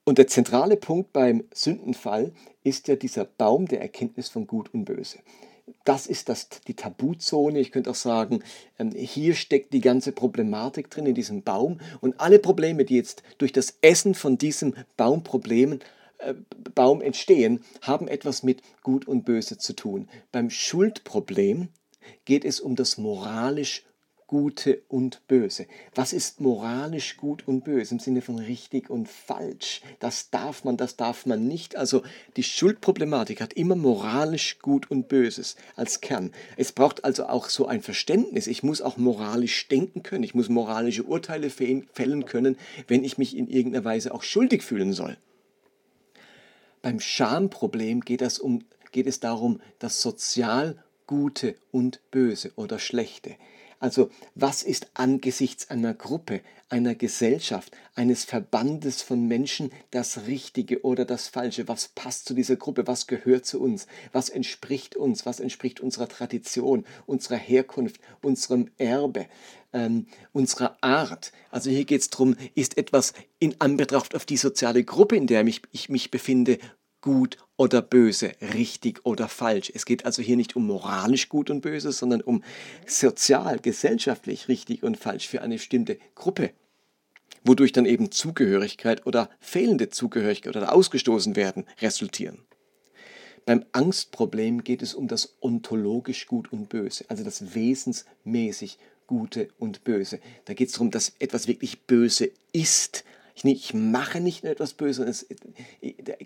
Und 0.03 0.17
der 0.17 0.27
zentrale 0.27 0.77
Punkt 0.77 1.13
beim 1.13 1.43
Sündenfall 1.53 2.33
ist 2.63 2.87
ja 2.87 2.95
dieser 2.95 3.25
Baum 3.25 3.67
der 3.67 3.81
Erkenntnis 3.81 4.29
von 4.29 4.47
Gut 4.47 4.73
und 4.73 4.85
Böse. 4.85 5.19
Das 5.83 6.07
ist 6.07 6.29
das, 6.29 6.49
die 6.67 6.75
Tabuzone. 6.75 7.59
Ich 7.59 7.71
könnte 7.71 7.89
auch 7.89 7.95
sagen, 7.95 8.43
ähm, 8.79 8.91
hier 8.91 9.35
steckt 9.35 9.73
die 9.73 9.81
ganze 9.81 10.11
Problematik 10.11 10.89
drin 10.89 11.05
in 11.05 11.15
diesem 11.15 11.43
Baum. 11.43 11.79
Und 11.99 12.19
alle 12.19 12.39
Probleme, 12.39 12.85
die 12.85 12.95
jetzt 12.95 13.23
durch 13.37 13.51
das 13.51 13.77
Essen 13.81 14.15
von 14.15 14.37
diesem 14.37 14.75
Baumproblemen 14.97 15.79
äh, 16.19 16.33
Baum 16.75 17.01
entstehen, 17.01 17.63
haben 17.81 18.07
etwas 18.07 18.43
mit 18.43 18.61
Gut 18.83 19.07
und 19.07 19.25
Böse 19.25 19.57
zu 19.57 19.73
tun. 19.73 20.07
Beim 20.31 20.49
Schuldproblem 20.49 21.69
geht 22.25 22.45
es 22.45 22.59
um 22.59 22.75
das 22.75 22.97
moralisch 22.97 23.83
Gute 24.31 24.81
und 24.87 25.27
Böse. 25.27 25.65
Was 25.93 26.13
ist 26.13 26.39
moralisch 26.39 27.17
gut 27.17 27.45
und 27.49 27.65
böse 27.65 27.95
im 27.95 27.99
Sinne 27.99 28.21
von 28.21 28.39
richtig 28.39 28.89
und 28.89 29.09
falsch? 29.09 29.81
Das 29.99 30.29
darf 30.29 30.63
man, 30.63 30.77
das 30.77 30.95
darf 30.95 31.25
man 31.25 31.49
nicht. 31.49 31.75
Also 31.75 32.01
die 32.37 32.43
Schuldproblematik 32.43 33.41
hat 33.41 33.51
immer 33.51 33.75
moralisch 33.75 34.59
gut 34.59 34.89
und 34.89 35.09
böses 35.09 35.57
als 35.75 35.99
Kern. 35.99 36.31
Es 36.55 36.71
braucht 36.71 37.03
also 37.03 37.25
auch 37.25 37.49
so 37.49 37.67
ein 37.67 37.81
Verständnis. 37.81 38.47
Ich 38.47 38.63
muss 38.63 38.81
auch 38.81 38.95
moralisch 38.95 39.67
denken 39.67 40.01
können. 40.01 40.23
Ich 40.23 40.33
muss 40.33 40.47
moralische 40.47 41.03
Urteile 41.03 41.49
fällen 41.49 42.25
können, 42.25 42.57
wenn 42.87 43.03
ich 43.03 43.17
mich 43.17 43.35
in 43.35 43.49
irgendeiner 43.49 43.83
Weise 43.83 44.13
auch 44.13 44.23
schuldig 44.23 44.63
fühlen 44.63 44.93
soll. 44.93 45.17
Beim 46.81 47.01
Schamproblem 47.01 47.99
geht 47.99 48.21
es, 48.21 48.39
um, 48.39 48.63
geht 48.93 49.07
es 49.07 49.19
darum, 49.19 49.59
das 49.79 50.01
sozial 50.01 50.81
Gute 51.05 51.55
und 51.73 51.99
Böse 52.11 52.53
oder 52.55 52.79
Schlechte. 52.79 53.35
Also 53.81 54.11
was 54.35 54.61
ist 54.61 54.91
angesichts 54.93 55.71
einer 55.71 55.95
Gruppe, 55.95 56.41
einer 56.69 56.93
Gesellschaft, 56.93 57.75
eines 57.95 58.23
Verbandes 58.23 59.01
von 59.01 59.27
Menschen 59.27 59.71
das 59.89 60.27
Richtige 60.27 60.83
oder 60.83 61.03
das 61.03 61.27
Falsche? 61.27 61.67
Was 61.67 61.87
passt 61.87 62.27
zu 62.27 62.35
dieser 62.35 62.57
Gruppe? 62.57 62.85
Was 62.85 63.07
gehört 63.07 63.47
zu 63.47 63.59
uns? 63.59 63.87
Was 64.11 64.29
entspricht 64.29 64.95
uns? 64.95 65.25
Was 65.25 65.39
entspricht 65.39 65.79
unserer 65.79 66.07
Tradition, 66.07 66.85
unserer 67.07 67.37
Herkunft, 67.37 67.99
unserem 68.21 68.69
Erbe? 68.77 69.25
Ähm, 69.73 70.05
unserer 70.31 70.77
Art. 70.81 71.31
Also 71.49 71.71
hier 71.71 71.85
geht 71.85 72.01
es 72.01 72.09
darum, 72.09 72.35
ist 72.53 72.77
etwas 72.77 73.13
in 73.39 73.55
Anbetracht 73.59 74.13
auf 74.15 74.25
die 74.25 74.37
soziale 74.37 74.83
Gruppe, 74.83 75.15
in 75.15 75.27
der 75.27 75.43
mich, 75.43 75.61
ich 75.71 75.89
mich 75.89 76.11
befinde, 76.11 76.59
gut 77.01 77.37
oder 77.57 77.81
böse, 77.81 78.31
richtig 78.53 79.05
oder 79.05 79.27
falsch. 79.27 79.71
Es 79.73 79.85
geht 79.85 80.05
also 80.05 80.21
hier 80.21 80.37
nicht 80.37 80.55
um 80.55 80.65
moralisch 80.67 81.29
gut 81.29 81.49
und 81.49 81.61
böse, 81.61 81.91
sondern 81.91 82.21
um 82.21 82.43
sozial, 82.87 83.59
gesellschaftlich 83.59 84.47
richtig 84.47 84.83
und 84.83 84.97
falsch 84.97 85.27
für 85.27 85.41
eine 85.41 85.55
bestimmte 85.55 85.97
Gruppe, 86.15 86.51
wodurch 87.43 87.71
dann 87.71 87.85
eben 87.85 88.11
Zugehörigkeit 88.11 89.05
oder 89.05 89.29
fehlende 89.39 89.89
Zugehörigkeit 89.89 90.55
oder 90.55 90.73
ausgestoßen 90.73 91.35
werden 91.35 91.65
resultieren. 91.81 92.39
Beim 93.45 93.65
Angstproblem 93.71 94.63
geht 94.63 94.81
es 94.81 94.93
um 94.93 95.07
das 95.07 95.35
ontologisch 95.41 96.27
Gut 96.27 96.53
und 96.53 96.69
Böse, 96.69 97.05
also 97.09 97.23
das 97.23 97.55
wesensmäßig 97.55 98.77
Gute 99.07 99.49
und 99.57 99.83
Böse. 99.83 100.19
Da 100.45 100.53
geht 100.53 100.69
es 100.69 100.75
darum, 100.75 100.91
dass 100.91 101.13
etwas 101.19 101.47
wirklich 101.47 101.81
böse 101.81 102.31
ist, 102.53 103.03
ich, 103.43 103.65
ich 103.65 103.73
mache 103.73 104.19
nicht 104.19 104.43
nur 104.43 104.51
etwas 104.51 104.73
Böses, 104.73 105.25
es, 105.29 105.37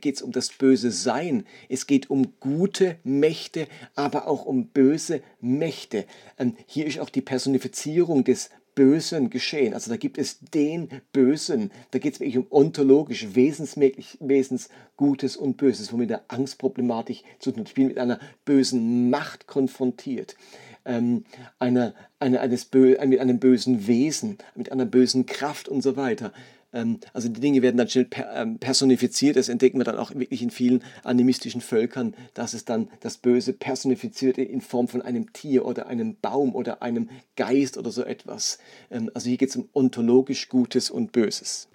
geht 0.01 0.22
um 0.22 0.31
das 0.31 0.50
böse 0.50 0.91
Sein. 0.91 1.45
Es 1.69 1.88
geht 1.88 2.10
um 2.10 2.34
gute 2.39 2.98
Mächte, 3.03 3.67
aber 3.95 4.27
auch 4.27 4.45
um 4.45 4.67
böse 4.67 5.22
Mächte. 5.41 6.05
Ähm, 6.38 6.55
hier 6.65 6.86
ist 6.86 7.00
auch 7.00 7.10
die 7.10 7.22
Personifizierung 7.22 8.24
des 8.24 8.50
Bösen 8.75 9.29
geschehen. 9.29 9.74
Also 9.74 9.89
da 9.89 9.98
gibt 9.98 10.17
es 10.17 10.39
den 10.53 10.89
Bösen. 11.13 11.72
Da 11.91 12.00
geht 12.00 12.15
es 12.15 12.19
wirklich 12.19 12.38
um 12.38 12.48
ontologisch, 12.50 13.34
wesensmäßig, 13.34 14.17
wesens 14.19 14.69
Gutes 14.98 15.38
und 15.38 15.57
Böses, 15.57 15.91
womit 15.93 16.10
der 16.10 16.25
Angstproblematik 16.27 17.24
zu 17.39 17.51
tun 17.51 17.62
hat. 17.62 17.69
Ich 17.69 17.74
bin 17.74 17.88
mit 17.88 17.98
einer 17.98 18.19
bösen 18.43 19.10
Macht 19.10 19.48
konfrontiert. 19.48 20.36
Ähm, 20.84 21.24
einer, 21.57 21.95
einer, 22.19 22.41
eines 22.41 22.65
Bö 22.65 22.95
mit 23.07 23.19
einem 23.19 23.39
bösen 23.39 23.88
Wesen, 23.88 24.38
mit 24.55 24.72
einer 24.72 24.86
bösen 24.86 25.25
Kraft 25.25 25.67
und 25.67 25.81
so 25.81 25.95
weiter. 25.95 26.31
Ähm, 26.75 27.00
also 27.13 27.29
die 27.29 27.39
Dinge 27.39 27.63
werden 27.63 27.77
dann 27.77 27.89
schnell 27.89 28.08
ähm, 28.34 28.60
personifiziert. 28.60 29.38
Das 29.38 29.50
entdecken 29.50 29.79
wir 29.79 29.86
dann 29.86 29.98
auch 29.98 30.13
wirklich 30.13 30.44
in 30.44 30.51
vielen 30.51 30.84
animistischen 31.03 31.62
Völkern, 31.62 32.13
dass 32.36 32.53
es 32.53 32.65
dann 32.65 32.89
das 33.00 33.17
Böse 33.17 33.53
personifiziert 33.53 34.38
in 34.38 34.62
Form 34.62 34.88
von 34.88 35.01
einem 35.01 35.34
Tier 35.34 35.65
oder 35.65 35.88
einem 35.88 36.17
Baum 36.22 36.53
oder 36.53 36.84
einem 36.84 37.10
Geist 37.36 37.77
oder 37.77 37.89
so 37.89 38.03
etwas. 38.03 38.60
Ähm, 38.91 39.10
also 39.13 39.29
hier 39.29 39.38
geht 39.38 39.50
es 39.50 39.55
um 39.55 39.70
ontologisch 39.74 40.50
Gutes 40.50 40.91
und 40.91 41.13
Böses. 41.13 41.70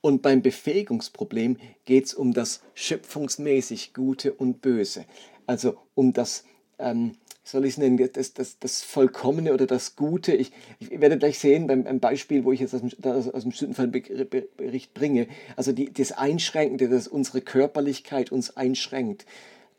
Und 0.00 0.22
beim 0.22 0.40
Befähigungsproblem 0.40 1.58
geht 1.84 2.06
es 2.06 2.14
um 2.14 2.32
das 2.32 2.62
schöpfungsmäßig 2.74 3.92
Gute 3.92 4.32
und 4.32 4.62
Böse. 4.62 5.04
Also 5.46 5.76
um 5.94 6.14
das 6.14 6.44
ähm, 6.78 7.12
soll 7.50 7.64
ich 7.64 7.72
es 7.72 7.78
nennen, 7.78 8.10
das, 8.12 8.34
das, 8.34 8.58
das 8.58 8.82
Vollkommene 8.82 9.52
oder 9.52 9.66
das 9.66 9.96
Gute. 9.96 10.32
Ich, 10.32 10.52
ich 10.78 11.00
werde 11.00 11.18
gleich 11.18 11.38
sehen 11.38 11.66
beim, 11.66 11.84
beim 11.84 12.00
Beispiel, 12.00 12.44
wo 12.44 12.52
ich 12.52 12.60
jetzt 12.60 12.74
aus 12.74 12.80
dem, 12.80 12.90
aus 13.04 13.42
dem 13.42 13.52
Sündenfallbericht 13.52 14.94
bringe, 14.94 15.26
also 15.56 15.72
die, 15.72 15.92
das 15.92 16.12
Einschränkende, 16.12 16.88
das 16.88 17.08
unsere 17.08 17.40
Körperlichkeit 17.40 18.32
uns 18.32 18.56
einschränkt. 18.56 19.26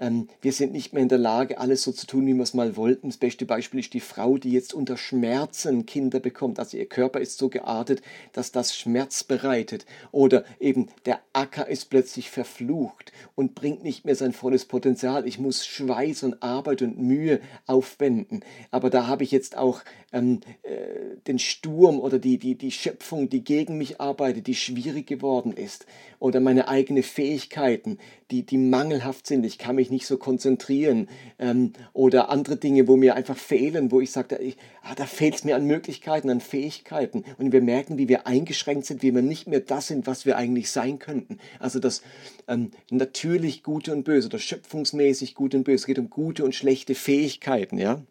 Ähm, 0.02 0.28
wir 0.42 0.52
sind 0.52 0.74
nicht 0.74 0.94
mehr 0.94 1.04
in 1.04 1.10
der 1.10 1.20
Lage, 1.20 1.60
alles 1.60 1.84
so 1.84 1.92
zu 1.92 2.08
tun, 2.08 2.26
wie 2.26 2.34
wir 2.34 2.42
es 2.42 2.56
mal 2.56 2.76
wollten. 2.76 3.10
Das 3.10 3.18
beste 3.18 3.46
Beispiel 3.46 3.80
ist 3.80 3.94
die 3.94 4.00
Frau, 4.00 4.40
die 4.40 4.52
jetzt 4.52 4.74
unter 4.74 4.98
Schmerzen 4.98 5.86
Kinder 5.86 6.20
bekommt. 6.20 6.58
Also 6.58 6.76
ihr 6.76 6.88
Körper 6.88 7.22
ist 7.22 7.38
so 7.38 7.50
geartet, 7.50 8.02
dass 8.34 8.52
das 8.52 8.76
Schmerz 8.76 9.24
bereitet. 9.24 9.86
Oder 10.12 10.44
eben 10.60 10.88
der 11.06 11.22
Acker 11.34 11.68
ist 11.68 11.92
plötzlich 11.92 12.32
verflucht 12.32 13.12
und 13.36 13.54
bringt 13.54 13.84
nicht 13.84 14.04
mehr 14.04 14.16
sein 14.16 14.34
volles 14.34 14.66
Potenzial. 14.66 15.28
Ich 15.28 15.38
muss 15.38 15.68
Schweiß 15.68 16.24
und 16.24 16.42
Arbeit 16.42 16.82
und 16.82 16.98
Mühe 16.98 17.40
aufwenden. 17.68 18.44
Aber 18.72 18.90
da 18.90 19.06
habe 19.06 19.24
ich 19.24 19.30
jetzt 19.30 19.56
auch 19.56 19.82
ähm, 20.14 20.40
äh, 20.64 21.18
den 21.28 21.40
Sturm 21.40 22.00
oder 22.00 22.20
die, 22.20 22.38
die, 22.38 22.56
die 22.56 22.72
Schöpfung, 22.72 23.30
die 23.30 23.44
gegen 23.44 23.78
mich 23.78 24.02
arbeitet, 24.02 24.48
die 24.48 24.56
schwierig 24.56 25.08
geworden 25.08 25.54
ist. 25.54 25.86
Oder 26.20 26.40
meine 26.40 26.68
eigenen 26.68 27.04
Fähigkeiten, 27.04 27.98
die, 28.30 28.46
die 28.46 28.58
mangelhaft 28.58 29.28
sind. 29.28 29.46
Ich 29.46 29.58
kann 29.58 29.76
mich 29.76 29.90
nicht 29.90 30.08
so 30.08 30.18
konzentrieren 30.18 31.10
ähm, 31.40 31.74
oder 31.94 32.30
andere 32.30 32.58
Dinge, 32.58 32.88
wo 32.88 32.96
mir 32.96 33.16
einfach 33.16 33.38
fehlen, 33.38 33.92
wo 33.92 34.02
ich 34.02 34.12
sage, 34.12 34.28
da, 34.30 34.38
ah, 34.84 34.96
da 34.96 35.06
fehlt 35.06 35.36
es 35.36 35.44
mir 35.44 35.56
an 35.56 35.66
Möglichkeiten, 35.66 36.30
an 36.30 36.42
Fähigkeiten 36.42 37.24
und 37.38 37.52
wir 37.52 37.62
merken, 37.62 37.98
wie 37.98 38.10
wir 38.10 38.28
eingeschränkt 38.28 38.86
sind, 38.86 39.04
wie 39.04 39.14
wir 39.14 39.22
nicht 39.22 39.48
mehr 39.48 39.60
das 39.60 39.88
sind, 39.88 40.08
was 40.08 40.26
wir 40.26 40.38
eigentlich 40.38 40.72
sein 40.72 41.00
könnten. 41.00 41.40
Also 41.60 41.80
das 41.80 42.02
ähm, 42.48 42.72
natürlich 42.90 43.64
Gute 43.64 43.92
und 43.92 44.04
Böse 44.04 44.28
oder 44.28 44.40
schöpfungsmäßig 44.40 45.36
Gute 45.36 45.58
und 45.58 45.64
Böse, 45.64 45.76
es 45.76 45.86
geht 45.86 46.00
um 46.00 46.10
gute 46.10 46.44
und 46.44 46.56
schlechte 46.56 46.96
Fähigkeiten, 46.96 47.78
ja. 47.78 48.02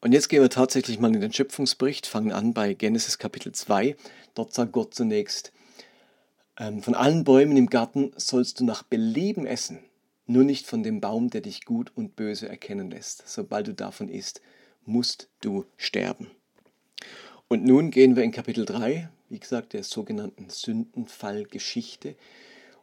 Und 0.00 0.12
jetzt 0.12 0.28
gehen 0.28 0.42
wir 0.42 0.50
tatsächlich 0.50 0.98
mal 0.98 1.14
in 1.14 1.20
den 1.20 1.32
Schöpfungsbericht, 1.32 2.06
fangen 2.06 2.32
an 2.32 2.52
bei 2.52 2.74
Genesis 2.74 3.18
Kapitel 3.18 3.52
2. 3.52 3.96
Dort 4.34 4.52
sagt 4.52 4.72
Gott 4.72 4.94
zunächst, 4.94 5.52
ähm, 6.58 6.82
von 6.82 6.94
allen 6.94 7.24
Bäumen 7.24 7.56
im 7.56 7.68
Garten 7.68 8.12
sollst 8.16 8.60
du 8.60 8.64
nach 8.64 8.82
Belieben 8.82 9.46
essen, 9.46 9.80
nur 10.26 10.44
nicht 10.44 10.66
von 10.66 10.82
dem 10.82 11.00
Baum, 11.00 11.30
der 11.30 11.40
dich 11.40 11.64
gut 11.64 11.92
und 11.94 12.14
böse 12.14 12.48
erkennen 12.48 12.90
lässt. 12.90 13.26
Sobald 13.26 13.68
du 13.68 13.74
davon 13.74 14.08
isst, 14.08 14.42
musst 14.84 15.28
du 15.40 15.64
sterben. 15.76 16.30
Und 17.48 17.64
nun 17.64 17.90
gehen 17.90 18.16
wir 18.16 18.22
in 18.22 18.32
Kapitel 18.32 18.64
3, 18.64 19.08
wie 19.28 19.38
gesagt, 19.38 19.72
der 19.72 19.82
sogenannten 19.82 20.50
Sündenfallgeschichte. 20.50 22.16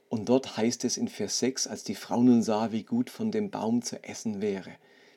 Und 0.09 0.29
dort 0.29 0.57
heißt 0.57 0.83
es 0.85 0.97
in 0.97 1.07
Vers 1.07 1.39
6, 1.39 1.67
als 1.67 1.83
die 1.83 1.95
Frau 1.95 2.21
nun 2.21 2.41
sah, 2.41 2.71
wie 2.71 2.83
gut 2.83 3.09
von 3.09 3.31
dem 3.31 3.49
Baum 3.51 3.81
zu 3.81 4.03
essen 4.03 4.41
wäre, 4.41 4.71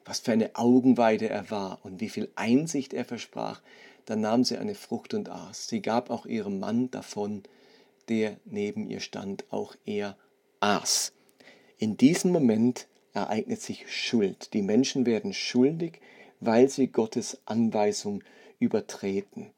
was 0.06 0.20
für 0.20 0.32
eine 0.32 0.54
Augenweide 0.54 1.28
er 1.28 1.50
war 1.50 1.80
und 1.82 2.00
wie 2.00 2.08
viel 2.08 2.30
Einsicht 2.36 2.94
er 2.94 3.04
versprach, 3.04 3.60
dann 4.06 4.20
nahm 4.20 4.44
sie 4.44 4.56
eine 4.56 4.76
Frucht 4.76 5.14
und 5.14 5.28
aß. 5.28 5.66
Sie 5.68 5.82
gab 5.82 6.10
auch 6.10 6.26
ihrem 6.26 6.60
Mann 6.60 6.90
davon, 6.90 7.42
der 8.08 8.36
neben 8.44 8.88
ihr 8.88 9.00
stand, 9.00 9.44
auch 9.50 9.74
er 9.84 10.16
aß. 10.60 11.12
In 11.78 11.96
diesem 11.96 12.30
Moment 12.30 12.86
ereignet 13.12 13.60
sich 13.60 13.92
Schuld. 13.92 14.54
Die 14.54 14.62
Menschen 14.62 15.06
werden 15.06 15.34
schuldig, 15.34 16.00
weil 16.40 16.68
sie 16.68 16.86
Gottes 16.86 17.38
Anweisung 17.44 18.22
übertreten. 18.60 19.50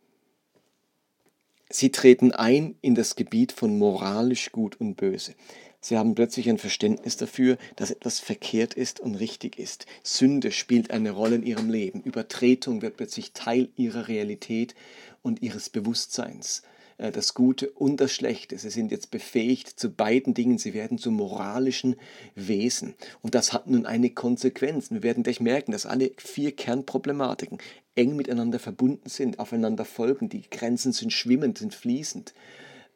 Sie 1.71 1.91
treten 1.91 2.33
ein 2.33 2.77
in 2.81 2.95
das 2.95 3.15
Gebiet 3.15 3.53
von 3.53 3.79
moralisch 3.79 4.53
gut 4.53 4.81
und 4.81 4.97
böse. 4.97 5.35
Sie 5.81 5.97
haben 5.97 6.15
plötzlich 6.15 6.49
ein 6.49 6.59
Verständnis 6.59 7.17
dafür, 7.17 7.57
dass 7.77 7.91
etwas 7.91 8.19
verkehrt 8.19 8.75
ist 8.75 9.01
und 9.01 9.15
richtig 9.15 9.59
ist. 9.59 9.87
Sünde 10.03 10.51
spielt 10.51 10.91
eine 10.91 11.13
Rolle 11.13 11.37
in 11.37 11.45
ihrem 11.45 11.71
Leben. 11.71 12.03
Übertretung 12.03 12.83
wird 12.83 12.97
plötzlich 12.97 13.33
Teil 13.33 13.69
ihrer 13.77 14.09
Realität 14.09 14.75
und 15.23 15.43
ihres 15.43 15.71
Bewusstseins. 15.71 16.63
Äh, 16.99 17.13
das 17.13 17.33
Gute 17.33 17.71
und 17.71 18.01
das 18.01 18.13
Schlechte. 18.13 18.59
Sie 18.59 18.71
sind 18.71 18.91
jetzt 18.91 19.11
befähigt 19.11 19.69
zu 19.79 19.91
beiden 19.91 20.35
Dingen. 20.35 20.59
Sie 20.59 20.75
werden 20.75 20.99
zu 20.99 21.11
moralischen 21.11 21.97
Wesen. 22.35 22.95
Und 23.23 23.35
das 23.35 23.53
hat 23.53 23.69
nun 23.69 23.87
eine 23.87 24.11
Konsequenz. 24.11 24.91
Wir 24.91 25.03
werden 25.03 25.23
gleich 25.23 25.41
merken, 25.41 25.73
dass 25.73 25.87
alle 25.87 26.11
vier 26.19 26.53
Kernproblematiken 26.53 27.59
eng 27.99 28.17
miteinander 28.17 28.59
verbunden 28.59 29.09
sind, 29.09 29.39
aufeinander 29.39 29.85
folgen. 29.85 30.29
Die 30.29 30.49
Grenzen 30.49 30.93
sind 30.93 31.13
schwimmend, 31.13 31.59
sind 31.59 31.75
fließend. 31.75 32.33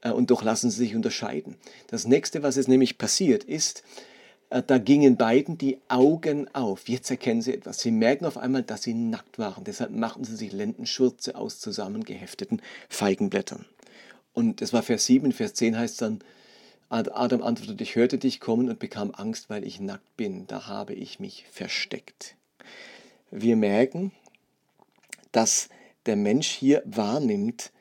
Äh, 0.01 0.13
und 0.13 0.31
doch 0.31 0.43
lassen 0.43 0.71
sie 0.71 0.79
sich 0.79 0.95
unterscheiden. 0.95 1.57
Das 1.89 2.07
nächste, 2.07 2.43
was 2.43 2.57
jetzt 2.57 2.69
nämlich 2.69 2.97
passiert, 2.97 3.45
ist, 3.45 3.83
äh, 4.51 4.63
da 4.65 4.79
gingen 4.79 5.17
beiden 5.17 5.59
die 5.59 5.79
Augen 5.89 6.49
auf. 6.55 6.89
Jetzt 6.89 7.11
erkennen 7.11 7.43
sie 7.43 7.53
etwas. 7.53 7.81
Sie 7.81 7.91
merken 7.91 8.27
auf 8.27 8.39
einmal, 8.39 8.63
dass 8.63 8.83
sie 8.85 8.95
nackt 8.95 9.39
waren. 9.39 9.65
Deshalb 9.65 9.91
machten 9.91 10.25
sie 10.25 10.37
sich 10.37 10.53
Lendenschürze 10.53 11.35
aus 11.35 11.59
zusammengehefteten 11.59 12.63
Feigenblättern. 12.89 13.67
Und 14.33 14.61
das 14.61 14.73
war 14.73 14.83
Vers 14.83 15.05
7, 15.07 15.33
Vers 15.33 15.55
10 15.55 15.77
heißt 15.77 16.01
dann, 16.01 16.21
Adam 16.89 17.43
antwortete, 17.43 17.83
ich 17.83 17.97
hörte 17.97 18.19
dich 18.19 18.39
kommen 18.39 18.69
und 18.69 18.79
bekam 18.79 19.13
Angst, 19.15 19.49
weil 19.49 19.65
ich 19.65 19.81
nackt 19.81 20.17
bin. 20.17 20.47
Da 20.47 20.67
habe 20.67 20.93
ich 20.93 21.21
mich 21.21 21.47
versteckt. 21.51 22.37
Wir 23.31 23.57
merken, 23.57 24.13
dass 25.33 25.69
der 26.07 26.17
Mensch 26.17 26.49
hier 26.49 26.83
wahrnimmt, 26.85 27.73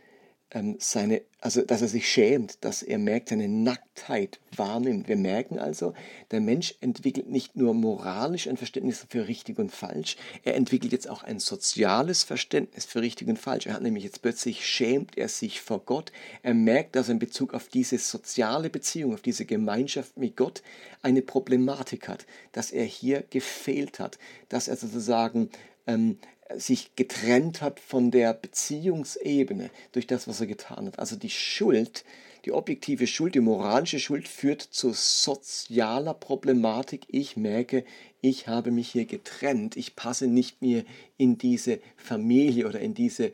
ähm, 0.54 0.76
seine, 0.80 1.22
also 1.40 1.62
dass 1.62 1.82
er 1.82 1.88
sich 1.88 2.10
schämt, 2.10 2.64
dass 2.64 2.84
er 2.84 2.98
merkt, 2.98 3.30
seine 3.30 3.48
Nacktheit 3.48 4.40
wahrnimmt. 4.56 5.08
Wir 5.08 5.16
merken 5.16 5.58
also, 5.58 5.94
der 6.32 6.42
Mensch 6.42 6.76
entwickelt 6.82 7.30
nicht 7.30 7.56
nur 7.56 7.74
moralisch 7.74 8.48
ein 8.48 8.58
Verständnis 8.58 9.06
für 9.10 9.28
richtig 9.28 9.60
und 9.60 9.72
falsch, 9.72 10.18
er 10.44 10.56
entwickelt 10.56 10.92
jetzt 10.92 11.10
auch 11.10 11.24
ein 11.24 11.40
soziales 11.40 12.24
Verständnis 12.24 12.86
für 12.86 13.02
richtig 13.02 13.30
und 13.30 13.40
falsch. 13.40 13.66
Er 13.66 13.74
hat 13.74 13.82
nämlich 13.82 14.04
jetzt 14.04 14.22
plötzlich 14.22 14.66
schämt 14.66 15.18
er 15.18 15.30
sich 15.30 15.62
vor 15.62 15.80
Gott. 15.86 16.12
Er 16.44 16.54
merkt, 16.54 16.96
dass 16.96 17.08
er 17.08 17.14
in 17.14 17.20
Bezug 17.20 17.54
auf 17.54 17.70
diese 17.70 17.98
soziale 17.98 18.70
Beziehung, 18.70 19.14
auf 19.14 19.22
diese 19.22 19.46
Gemeinschaft 19.46 20.18
mit 20.18 20.36
Gott 20.36 20.62
eine 21.02 21.22
Problematik 21.22 22.10
hat, 22.10 22.26
dass 22.52 22.72
er 22.72 22.86
hier 22.86 23.24
gefehlt 23.30 24.00
hat, 24.00 24.20
dass 24.50 24.68
er 24.68 24.76
sozusagen 24.76 25.50
ähm, 25.88 26.18
sich 26.58 26.96
getrennt 26.96 27.62
hat 27.62 27.80
von 27.80 28.12
der 28.12 28.34
Beziehungsebene 28.34 29.70
durch 29.92 30.08
das, 30.08 30.28
was 30.28 30.42
er 30.42 30.48
getan 30.48 30.88
hat. 30.88 31.00
Also 31.00 31.16
die 31.16 31.30
Schuld, 31.30 32.04
die 32.46 32.52
objektive 32.52 33.08
Schuld, 33.08 33.36
die 33.36 33.40
moralische 33.40 34.00
Schuld 34.00 34.28
führt 34.28 34.62
zu 34.62 34.94
sozialer 34.94 36.14
Problematik. 36.14 37.06
Ich 37.08 37.38
merke, 37.38 37.84
ich 38.22 38.48
habe 38.48 38.72
mich 38.72 38.90
hier 38.90 39.06
getrennt. 39.06 39.78
Ich 39.78 39.96
passe 39.96 40.28
nicht 40.28 40.62
mehr 40.62 40.84
in 41.18 41.38
diese 41.38 41.80
Familie 41.98 42.68
oder 42.68 42.80
in 42.80 42.94
diese, 42.94 43.32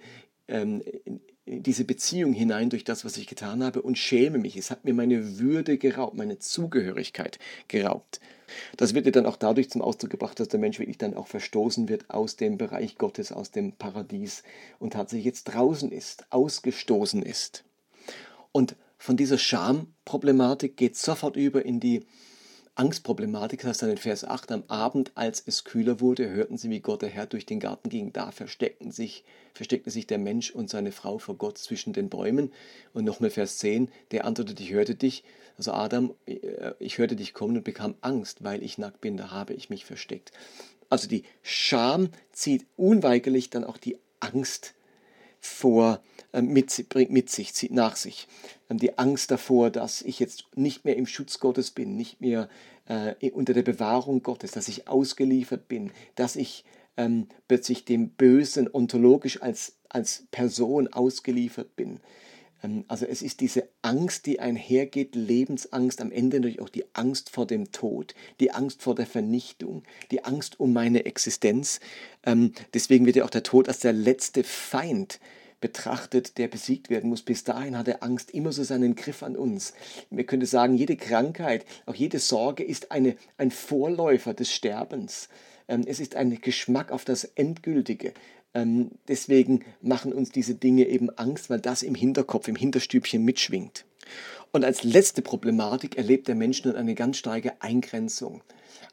ähm, 0.47 0.81
in, 1.05 1.21
diese 1.45 1.85
Beziehung 1.85 2.33
hinein 2.33 2.69
durch 2.69 2.83
das, 2.83 3.05
was 3.05 3.17
ich 3.17 3.27
getan 3.27 3.63
habe 3.63 3.81
und 3.81 3.97
schäme 3.97 4.37
mich. 4.37 4.57
Es 4.57 4.69
hat 4.69 4.83
mir 4.83 4.93
meine 4.93 5.39
Würde 5.39 5.77
geraubt, 5.77 6.17
meine 6.17 6.39
Zugehörigkeit 6.39 7.39
geraubt. 7.69 8.19
Das 8.77 8.93
wird 8.93 9.05
ja 9.05 9.11
dann 9.11 9.25
auch 9.25 9.35
dadurch 9.35 9.69
zum 9.69 9.81
Ausdruck 9.81 10.11
gebracht, 10.11 10.39
dass 10.39 10.47
der 10.47 10.59
Mensch 10.59 10.79
wirklich 10.79 10.97
dann 10.97 11.15
auch 11.15 11.27
verstoßen 11.27 11.89
wird 11.89 12.09
aus 12.09 12.35
dem 12.35 12.57
Bereich 12.57 12.97
Gottes, 12.97 13.31
aus 13.31 13.51
dem 13.51 13.73
Paradies 13.73 14.43
und 14.79 14.93
tatsächlich 14.93 15.25
jetzt 15.25 15.45
draußen 15.45 15.91
ist, 15.91 16.25
ausgestoßen 16.31 17.21
ist. 17.21 17.65
Und 18.51 18.75
von 18.97 19.17
dieser 19.17 19.37
Schamproblematik 19.37 20.77
geht 20.77 20.97
sofort 20.97 21.35
über 21.35 21.65
in 21.65 21.79
die 21.79 22.05
Angstproblematik, 22.77 23.61
das 23.61 23.69
heißt 23.69 23.81
dann 23.81 23.89
in 23.89 23.97
Vers 23.97 24.23
8, 24.23 24.51
am 24.51 24.63
Abend, 24.67 25.11
als 25.15 25.41
es 25.45 25.63
kühler 25.63 25.99
wurde, 25.99 26.29
hörten 26.29 26.57
sie, 26.57 26.69
wie 26.69 26.79
Gott 26.79 27.01
der 27.01 27.09
Herr 27.09 27.25
durch 27.25 27.47
den 27.47 27.59
Garten 27.59 27.89
ging. 27.89 28.13
Da 28.13 28.31
versteckten 28.31 28.91
sich, 28.91 29.23
versteckte 29.53 29.89
sich 29.89 30.05
der 30.05 30.19
Mensch 30.19 30.51
und 30.51 30.69
seine 30.69 30.91
Frau 30.91 31.17
vor 31.17 31.35
Gott 31.35 31.57
zwischen 31.57 31.93
den 31.93 32.09
Bäumen. 32.09 32.51
Und 32.93 33.03
nochmal 33.03 33.31
Vers 33.31 33.57
10, 33.57 33.89
der 34.11 34.25
antwortete, 34.25 34.61
ich 34.61 34.71
hörte 34.71 34.93
dich, 34.93 35.23
also 35.57 35.73
Adam, 35.73 36.13
äh, 36.27 36.73
ich 36.77 36.99
hörte 36.99 37.15
dich 37.15 37.33
kommen 37.33 37.57
und 37.57 37.63
bekam 37.63 37.95
Angst, 38.01 38.43
weil 38.43 38.61
ich 38.61 38.77
nackt 38.77 39.01
bin, 39.01 39.17
da 39.17 39.31
habe 39.31 39.55
ich 39.55 39.71
mich 39.71 39.83
versteckt. 39.83 40.31
Also 40.89 41.07
die 41.07 41.23
Scham 41.41 42.09
zieht 42.31 42.67
unweigerlich 42.75 43.49
dann 43.49 43.63
auch 43.63 43.77
die 43.77 43.97
Angst 44.19 44.75
vor, 45.47 46.01
äh, 46.33 46.41
mit, 46.41 46.89
bringt 46.89 47.11
mit 47.11 47.29
sich, 47.29 47.53
zieht 47.53 47.71
nach 47.71 47.95
sich. 47.95 48.27
Ähm, 48.69 48.77
die 48.77 48.97
Angst 48.97 49.31
davor, 49.31 49.69
dass 49.69 50.01
ich 50.01 50.19
jetzt 50.19 50.45
nicht 50.55 50.85
mehr 50.85 50.95
im 50.95 51.07
Schutz 51.07 51.39
Gottes 51.39 51.71
bin, 51.71 51.95
nicht 51.95 52.21
mehr 52.21 52.49
äh, 52.87 53.31
unter 53.31 53.53
der 53.53 53.63
Bewahrung 53.63 54.23
Gottes, 54.23 54.51
dass 54.51 54.67
ich 54.67 54.87
ausgeliefert 54.87 55.67
bin, 55.67 55.91
dass 56.15 56.35
ich 56.35 56.63
ähm, 56.97 57.27
plötzlich 57.47 57.85
dem 57.85 58.09
Bösen 58.09 58.69
ontologisch 58.71 59.41
als, 59.41 59.77
als 59.89 60.25
Person 60.31 60.87
ausgeliefert 60.87 61.75
bin. 61.75 61.99
Ähm, 62.63 62.85
also 62.87 63.05
es 63.05 63.21
ist 63.21 63.39
diese 63.39 63.69
Angst, 63.81 64.25
die 64.25 64.39
einhergeht, 64.39 65.15
Lebensangst, 65.15 66.01
am 66.01 66.11
Ende 66.11 66.37
natürlich 66.37 66.61
auch 66.61 66.69
die 66.69 66.85
Angst 66.93 67.29
vor 67.29 67.45
dem 67.45 67.71
Tod, 67.71 68.15
die 68.39 68.51
Angst 68.51 68.81
vor 68.81 68.95
der 68.95 69.05
Vernichtung, 69.05 69.83
die 70.11 70.25
Angst 70.25 70.59
um 70.59 70.73
meine 70.73 71.05
Existenz. 71.05 71.79
Ähm, 72.25 72.53
deswegen 72.73 73.05
wird 73.05 73.15
ja 73.15 73.25
auch 73.25 73.29
der 73.29 73.43
Tod 73.43 73.67
als 73.67 73.79
der 73.79 73.93
letzte 73.93 74.43
Feind 74.43 75.19
betrachtet, 75.59 76.37
der 76.37 76.47
besiegt 76.47 76.89
werden 76.89 77.09
muss. 77.09 77.21
Bis 77.21 77.43
dahin 77.43 77.77
hat 77.77 77.87
er 77.87 78.03
Angst 78.03 78.31
immer 78.31 78.51
so 78.51 78.63
seinen 78.63 78.95
Griff 78.95 79.23
an 79.23 79.35
uns. 79.35 79.73
Man 80.09 80.25
könnte 80.25 80.45
sagen, 80.45 80.75
jede 80.75 80.95
Krankheit, 80.95 81.65
auch 81.85 81.95
jede 81.95 82.19
Sorge 82.19 82.63
ist 82.63 82.91
eine, 82.91 83.15
ein 83.37 83.51
Vorläufer 83.51 84.33
des 84.33 84.51
Sterbens. 84.51 85.29
Ähm, 85.67 85.83
es 85.85 85.99
ist 85.99 86.15
ein 86.15 86.39
Geschmack 86.41 86.91
auf 86.91 87.05
das 87.05 87.23
Endgültige. 87.23 88.13
Ähm, 88.53 88.91
deswegen 89.07 89.65
machen 89.81 90.13
uns 90.13 90.31
diese 90.31 90.55
Dinge 90.55 90.87
eben 90.87 91.09
Angst, 91.11 91.49
weil 91.49 91.59
das 91.59 91.83
im 91.83 91.95
Hinterkopf, 91.95 92.47
im 92.47 92.55
Hinterstübchen 92.55 93.23
mitschwingt. 93.23 93.85
Und 94.51 94.63
als 94.63 94.83
letzte 94.83 95.21
Problematik 95.21 95.97
erlebt 95.97 96.27
der 96.27 96.35
Mensch 96.35 96.63
nun 96.63 96.75
eine 96.75 96.95
ganz 96.95 97.17
starke 97.17 97.61
Eingrenzung, 97.61 98.41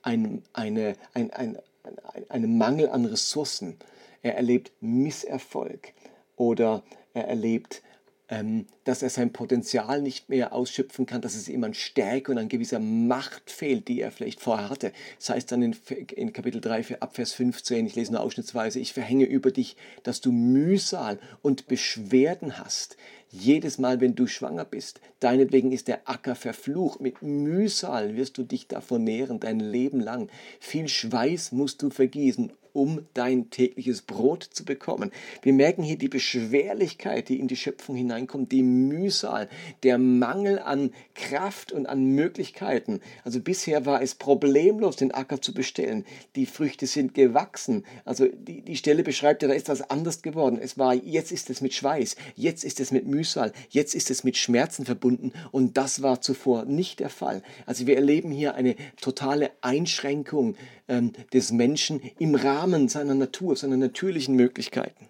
ein, 0.02 0.42
eine, 0.52 0.96
ein, 1.14 1.30
ein, 1.30 1.58
ein, 1.84 2.30
einen 2.30 2.58
Mangel 2.58 2.88
an 2.88 3.04
Ressourcen. 3.04 3.76
Er 4.22 4.36
erlebt 4.36 4.72
Misserfolg 4.80 5.92
oder 6.36 6.82
er 7.12 7.28
erlebt 7.28 7.82
ähm, 8.28 8.66
dass 8.84 9.02
er 9.02 9.10
sein 9.10 9.32
Potenzial 9.32 10.00
nicht 10.00 10.30
mehr 10.30 10.54
ausschöpfen 10.54 11.04
kann, 11.04 11.20
dass 11.20 11.34
es 11.34 11.48
ihm 11.48 11.62
an 11.62 11.74
Stärke 11.74 12.32
und 12.32 12.38
an 12.38 12.48
gewisser 12.48 12.80
Macht 12.80 13.50
fehlt, 13.50 13.86
die 13.88 14.00
er 14.00 14.10
vielleicht 14.10 14.40
vorher 14.40 14.70
hatte. 14.70 14.92
Das 15.18 15.30
heißt 15.30 15.52
dann 15.52 15.62
in, 15.62 15.76
in 16.14 16.32
Kapitel 16.32 16.60
3, 16.60 17.00
Abvers 17.00 17.32
15, 17.34 17.86
ich 17.86 17.96
lese 17.96 18.12
nur 18.12 18.22
ausschnittsweise, 18.22 18.80
ich 18.80 18.94
verhänge 18.94 19.26
über 19.26 19.50
dich, 19.50 19.76
dass 20.04 20.20
du 20.22 20.32
Mühsal 20.32 21.18
und 21.42 21.66
Beschwerden 21.66 22.58
hast. 22.58 22.96
Jedes 23.30 23.78
Mal, 23.78 24.00
wenn 24.00 24.14
du 24.14 24.26
schwanger 24.26 24.64
bist, 24.64 25.00
deinetwegen 25.20 25.72
ist 25.72 25.88
der 25.88 26.08
Acker 26.08 26.34
verflucht. 26.34 27.00
Mit 27.00 27.20
Mühsal 27.20 28.16
wirst 28.16 28.38
du 28.38 28.44
dich 28.44 28.68
davon 28.68 29.04
nähren, 29.04 29.38
dein 29.38 29.60
Leben 29.60 30.00
lang. 30.00 30.30
Viel 30.60 30.88
Schweiß 30.88 31.52
musst 31.52 31.82
du 31.82 31.90
vergießen 31.90 32.52
um 32.74 33.06
dein 33.14 33.50
tägliches 33.50 34.02
Brot 34.02 34.42
zu 34.42 34.64
bekommen. 34.64 35.10
Wir 35.42 35.52
merken 35.52 35.82
hier 35.82 35.96
die 35.96 36.08
Beschwerlichkeit, 36.08 37.28
die 37.28 37.38
in 37.38 37.48
die 37.48 37.56
Schöpfung 37.56 37.94
hineinkommt, 37.96 38.52
die 38.52 38.64
Mühsal, 38.64 39.48
der 39.84 39.96
Mangel 39.96 40.58
an 40.58 40.92
Kraft 41.14 41.72
und 41.72 41.86
an 41.86 42.04
Möglichkeiten. 42.04 43.00
Also 43.22 43.40
bisher 43.40 43.86
war 43.86 44.02
es 44.02 44.16
problemlos, 44.16 44.96
den 44.96 45.12
Acker 45.12 45.40
zu 45.40 45.54
bestellen. 45.54 46.04
Die 46.34 46.46
Früchte 46.46 46.86
sind 46.86 47.14
gewachsen. 47.14 47.84
Also 48.04 48.26
die, 48.26 48.60
die 48.60 48.76
Stelle 48.76 49.04
beschreibt 49.04 49.42
ja, 49.42 49.48
da 49.48 49.54
ist 49.54 49.68
das 49.68 49.88
anders 49.88 50.20
geworden. 50.22 50.58
Es 50.60 50.76
war, 50.76 50.94
jetzt 50.94 51.30
ist 51.30 51.50
es 51.50 51.60
mit 51.60 51.74
Schweiß, 51.74 52.16
jetzt 52.34 52.64
ist 52.64 52.80
es 52.80 52.90
mit 52.90 53.06
Mühsal, 53.06 53.52
jetzt 53.70 53.94
ist 53.94 54.10
es 54.10 54.24
mit 54.24 54.36
Schmerzen 54.36 54.84
verbunden 54.84 55.32
und 55.52 55.76
das 55.76 56.02
war 56.02 56.20
zuvor 56.20 56.64
nicht 56.64 56.98
der 56.98 57.08
Fall. 57.08 57.42
Also 57.66 57.86
wir 57.86 57.94
erleben 57.94 58.32
hier 58.32 58.56
eine 58.56 58.74
totale 59.00 59.52
Einschränkung 59.60 60.56
ähm, 60.88 61.12
des 61.32 61.52
Menschen 61.52 62.00
im 62.18 62.34
Rahmen 62.34 62.88
seiner 62.88 63.14
Natur, 63.14 63.56
seiner 63.56 63.76
natürlichen 63.76 64.36
Möglichkeiten. 64.36 65.08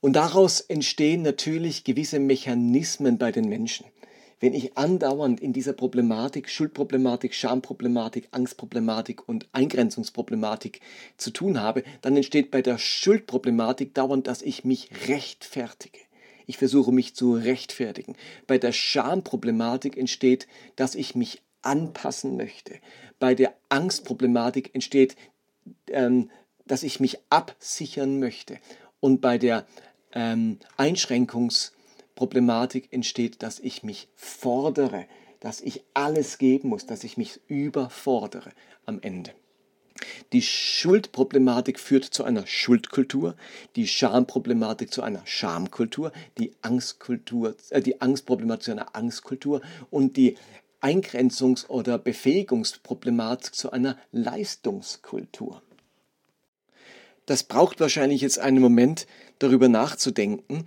Und 0.00 0.14
daraus 0.14 0.60
entstehen 0.60 1.22
natürlich 1.22 1.84
gewisse 1.84 2.18
Mechanismen 2.18 3.18
bei 3.18 3.30
den 3.30 3.48
Menschen. 3.48 3.86
Wenn 4.40 4.54
ich 4.54 4.76
andauernd 4.76 5.38
in 5.38 5.52
dieser 5.52 5.72
Problematik, 5.72 6.48
Schuldproblematik, 6.48 7.32
Schamproblematik, 7.32 8.26
Angstproblematik 8.32 9.28
und 9.28 9.46
Eingrenzungsproblematik 9.52 10.80
zu 11.16 11.30
tun 11.30 11.60
habe, 11.60 11.84
dann 12.00 12.16
entsteht 12.16 12.50
bei 12.50 12.60
der 12.60 12.78
Schuldproblematik 12.78 13.94
dauernd, 13.94 14.26
dass 14.26 14.42
ich 14.42 14.64
mich 14.64 14.90
rechtfertige. 15.06 16.00
Ich 16.46 16.58
versuche 16.58 16.90
mich 16.90 17.14
zu 17.14 17.34
rechtfertigen. 17.34 18.16
Bei 18.48 18.58
der 18.58 18.72
Schamproblematik 18.72 19.96
entsteht, 19.96 20.48
dass 20.74 20.96
ich 20.96 21.14
mich 21.14 21.40
anpassen 21.62 22.36
möchte. 22.36 22.78
Bei 23.18 23.34
der 23.34 23.54
Angstproblematik 23.68 24.74
entsteht, 24.74 25.16
ähm, 25.88 26.30
dass 26.66 26.82
ich 26.82 27.00
mich 27.00 27.18
absichern 27.30 28.18
möchte. 28.18 28.58
Und 29.00 29.20
bei 29.20 29.38
der 29.38 29.66
ähm, 30.12 30.58
Einschränkungs- 30.76 31.72
Problematik 32.14 32.92
entsteht, 32.92 33.42
dass 33.42 33.58
ich 33.58 33.82
mich 33.82 34.08
fordere, 34.14 35.06
dass 35.40 35.60
ich 35.60 35.82
alles 35.94 36.38
geben 36.38 36.68
muss, 36.68 36.86
dass 36.86 37.04
ich 37.04 37.16
mich 37.16 37.40
überfordere 37.48 38.52
am 38.86 39.00
Ende. 39.00 39.32
Die 40.32 40.42
Schuldproblematik 40.42 41.78
führt 41.78 42.04
zu 42.04 42.24
einer 42.24 42.46
Schuldkultur, 42.46 43.36
die 43.76 43.86
Schamproblematik 43.86 44.92
zu 44.92 45.02
einer 45.02 45.26
Schamkultur, 45.26 46.12
die 46.38 46.52
Angstkultur, 46.62 47.56
äh, 47.70 47.80
die 47.80 48.00
Angstproblematik 48.00 48.64
zu 48.64 48.70
einer 48.72 48.96
Angstkultur 48.96 49.60
und 49.90 50.16
die 50.16 50.36
Eingrenzungs- 50.82 51.68
oder 51.68 51.98
Befähigungsproblematik 51.98 53.54
zu 53.54 53.70
einer 53.70 53.96
Leistungskultur. 54.10 55.62
Das 57.26 57.44
braucht 57.44 57.80
wahrscheinlich 57.80 58.20
jetzt 58.20 58.38
einen 58.38 58.60
Moment, 58.60 59.06
darüber 59.38 59.68
nachzudenken. 59.68 60.66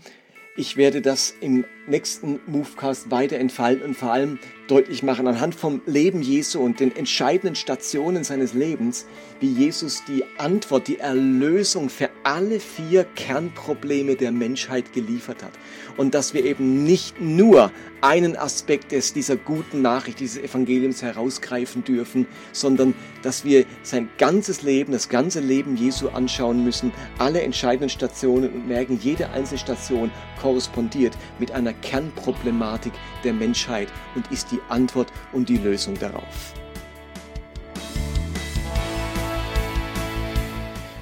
Ich 0.58 0.78
werde 0.78 1.01
das 1.01 1.34
im 1.41 1.65
nächsten 1.86 2.39
Movecast 2.47 3.12
weiter 3.12 3.38
entfalten 3.38 3.84
und 3.84 3.93
vor 3.95 4.13
allem 4.13 4.39
deutlich 4.69 5.04
machen 5.04 5.28
anhand 5.28 5.54
vom 5.54 5.82
Leben 5.86 6.21
Jesu 6.21 6.62
und 6.62 6.80
den 6.80 6.95
entscheidenden 6.95 7.56
Stationen 7.56 8.23
seines 8.23 8.54
Lebens, 8.54 9.06
wie 9.41 9.51
Jesus 9.51 10.04
die 10.08 10.23
Antwort, 10.38 10.88
die 10.88 10.97
Erlösung 10.97 11.89
für 11.89 12.10
alle 12.26 12.60
vier 12.60 13.04
Kernprobleme 13.04 14.16
der 14.16 14.32
Menschheit 14.32 14.94
geliefert 14.94 15.44
hat. 15.44 15.52
Und 15.96 16.16
dass 16.16 16.34
wir 16.34 16.44
eben 16.44 16.84
nicht 16.84 17.22
nur 17.22 17.72
einen 18.02 18.36
Aspekt 18.36 18.92
des, 18.92 19.14
dieser 19.14 19.36
guten 19.36 19.84
Nachricht, 19.84 20.20
dieses 20.20 20.42
Evangeliums 20.42 21.04
herausgreifen 21.04 21.84
dürfen, 21.84 22.26
sondern 22.52 22.96
dass 23.22 23.46
wir 23.46 23.66
sein 23.84 24.10
ganzes 24.18 24.64
Leben, 24.64 24.92
das 24.92 25.08
ganze 25.08 25.40
Leben 25.40 25.78
Jesu 25.78 26.10
anschauen 26.10 26.64
müssen, 26.64 26.92
alle 27.20 27.44
entscheidenden 27.44 27.90
Stationen 27.90 28.52
und 28.52 28.68
merken, 28.68 29.00
jede 29.00 29.30
einzelne 29.30 29.60
Station 29.60 30.12
korrespondiert 30.42 31.16
mit 31.38 31.52
einer 31.52 31.74
Kernproblematik 31.74 32.94
der 33.24 33.34
Menschheit 33.34 33.90
und 34.16 34.32
ist 34.32 34.52
die 34.52 34.60
Antwort 34.68 35.14
und 35.32 35.48
die 35.48 35.58
Lösung 35.58 35.94
darauf. 36.00 36.56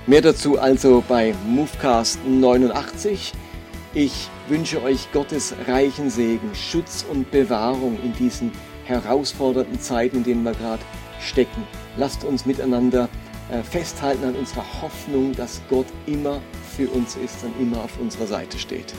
Mehr 0.05 0.19
dazu 0.19 0.59
also 0.59 1.01
bei 1.07 1.33
Movecast 1.47 2.19
89. 2.27 3.31
Ich 3.93 4.27
wünsche 4.49 4.83
euch 4.83 5.09
Gottes 5.13 5.55
reichen 5.65 6.09
Segen, 6.09 6.53
Schutz 6.53 7.05
und 7.09 7.31
Bewahrung 7.31 7.97
in 8.03 8.13
diesen 8.13 8.51
herausfordernden 8.83 9.79
Zeiten, 9.79 10.17
in 10.17 10.23
denen 10.25 10.43
wir 10.43 10.51
gerade 10.51 10.83
stecken. 11.21 11.63
Lasst 11.95 12.25
uns 12.25 12.45
miteinander 12.45 13.07
äh, 13.49 13.63
festhalten 13.63 14.25
an 14.25 14.35
unserer 14.35 14.65
Hoffnung, 14.81 15.33
dass 15.35 15.61
Gott 15.69 15.87
immer 16.05 16.41
für 16.75 16.89
uns 16.89 17.15
ist 17.15 17.41
und 17.45 17.57
immer 17.61 17.81
auf 17.81 17.97
unserer 17.97 18.27
Seite 18.27 18.59
steht. 18.59 18.93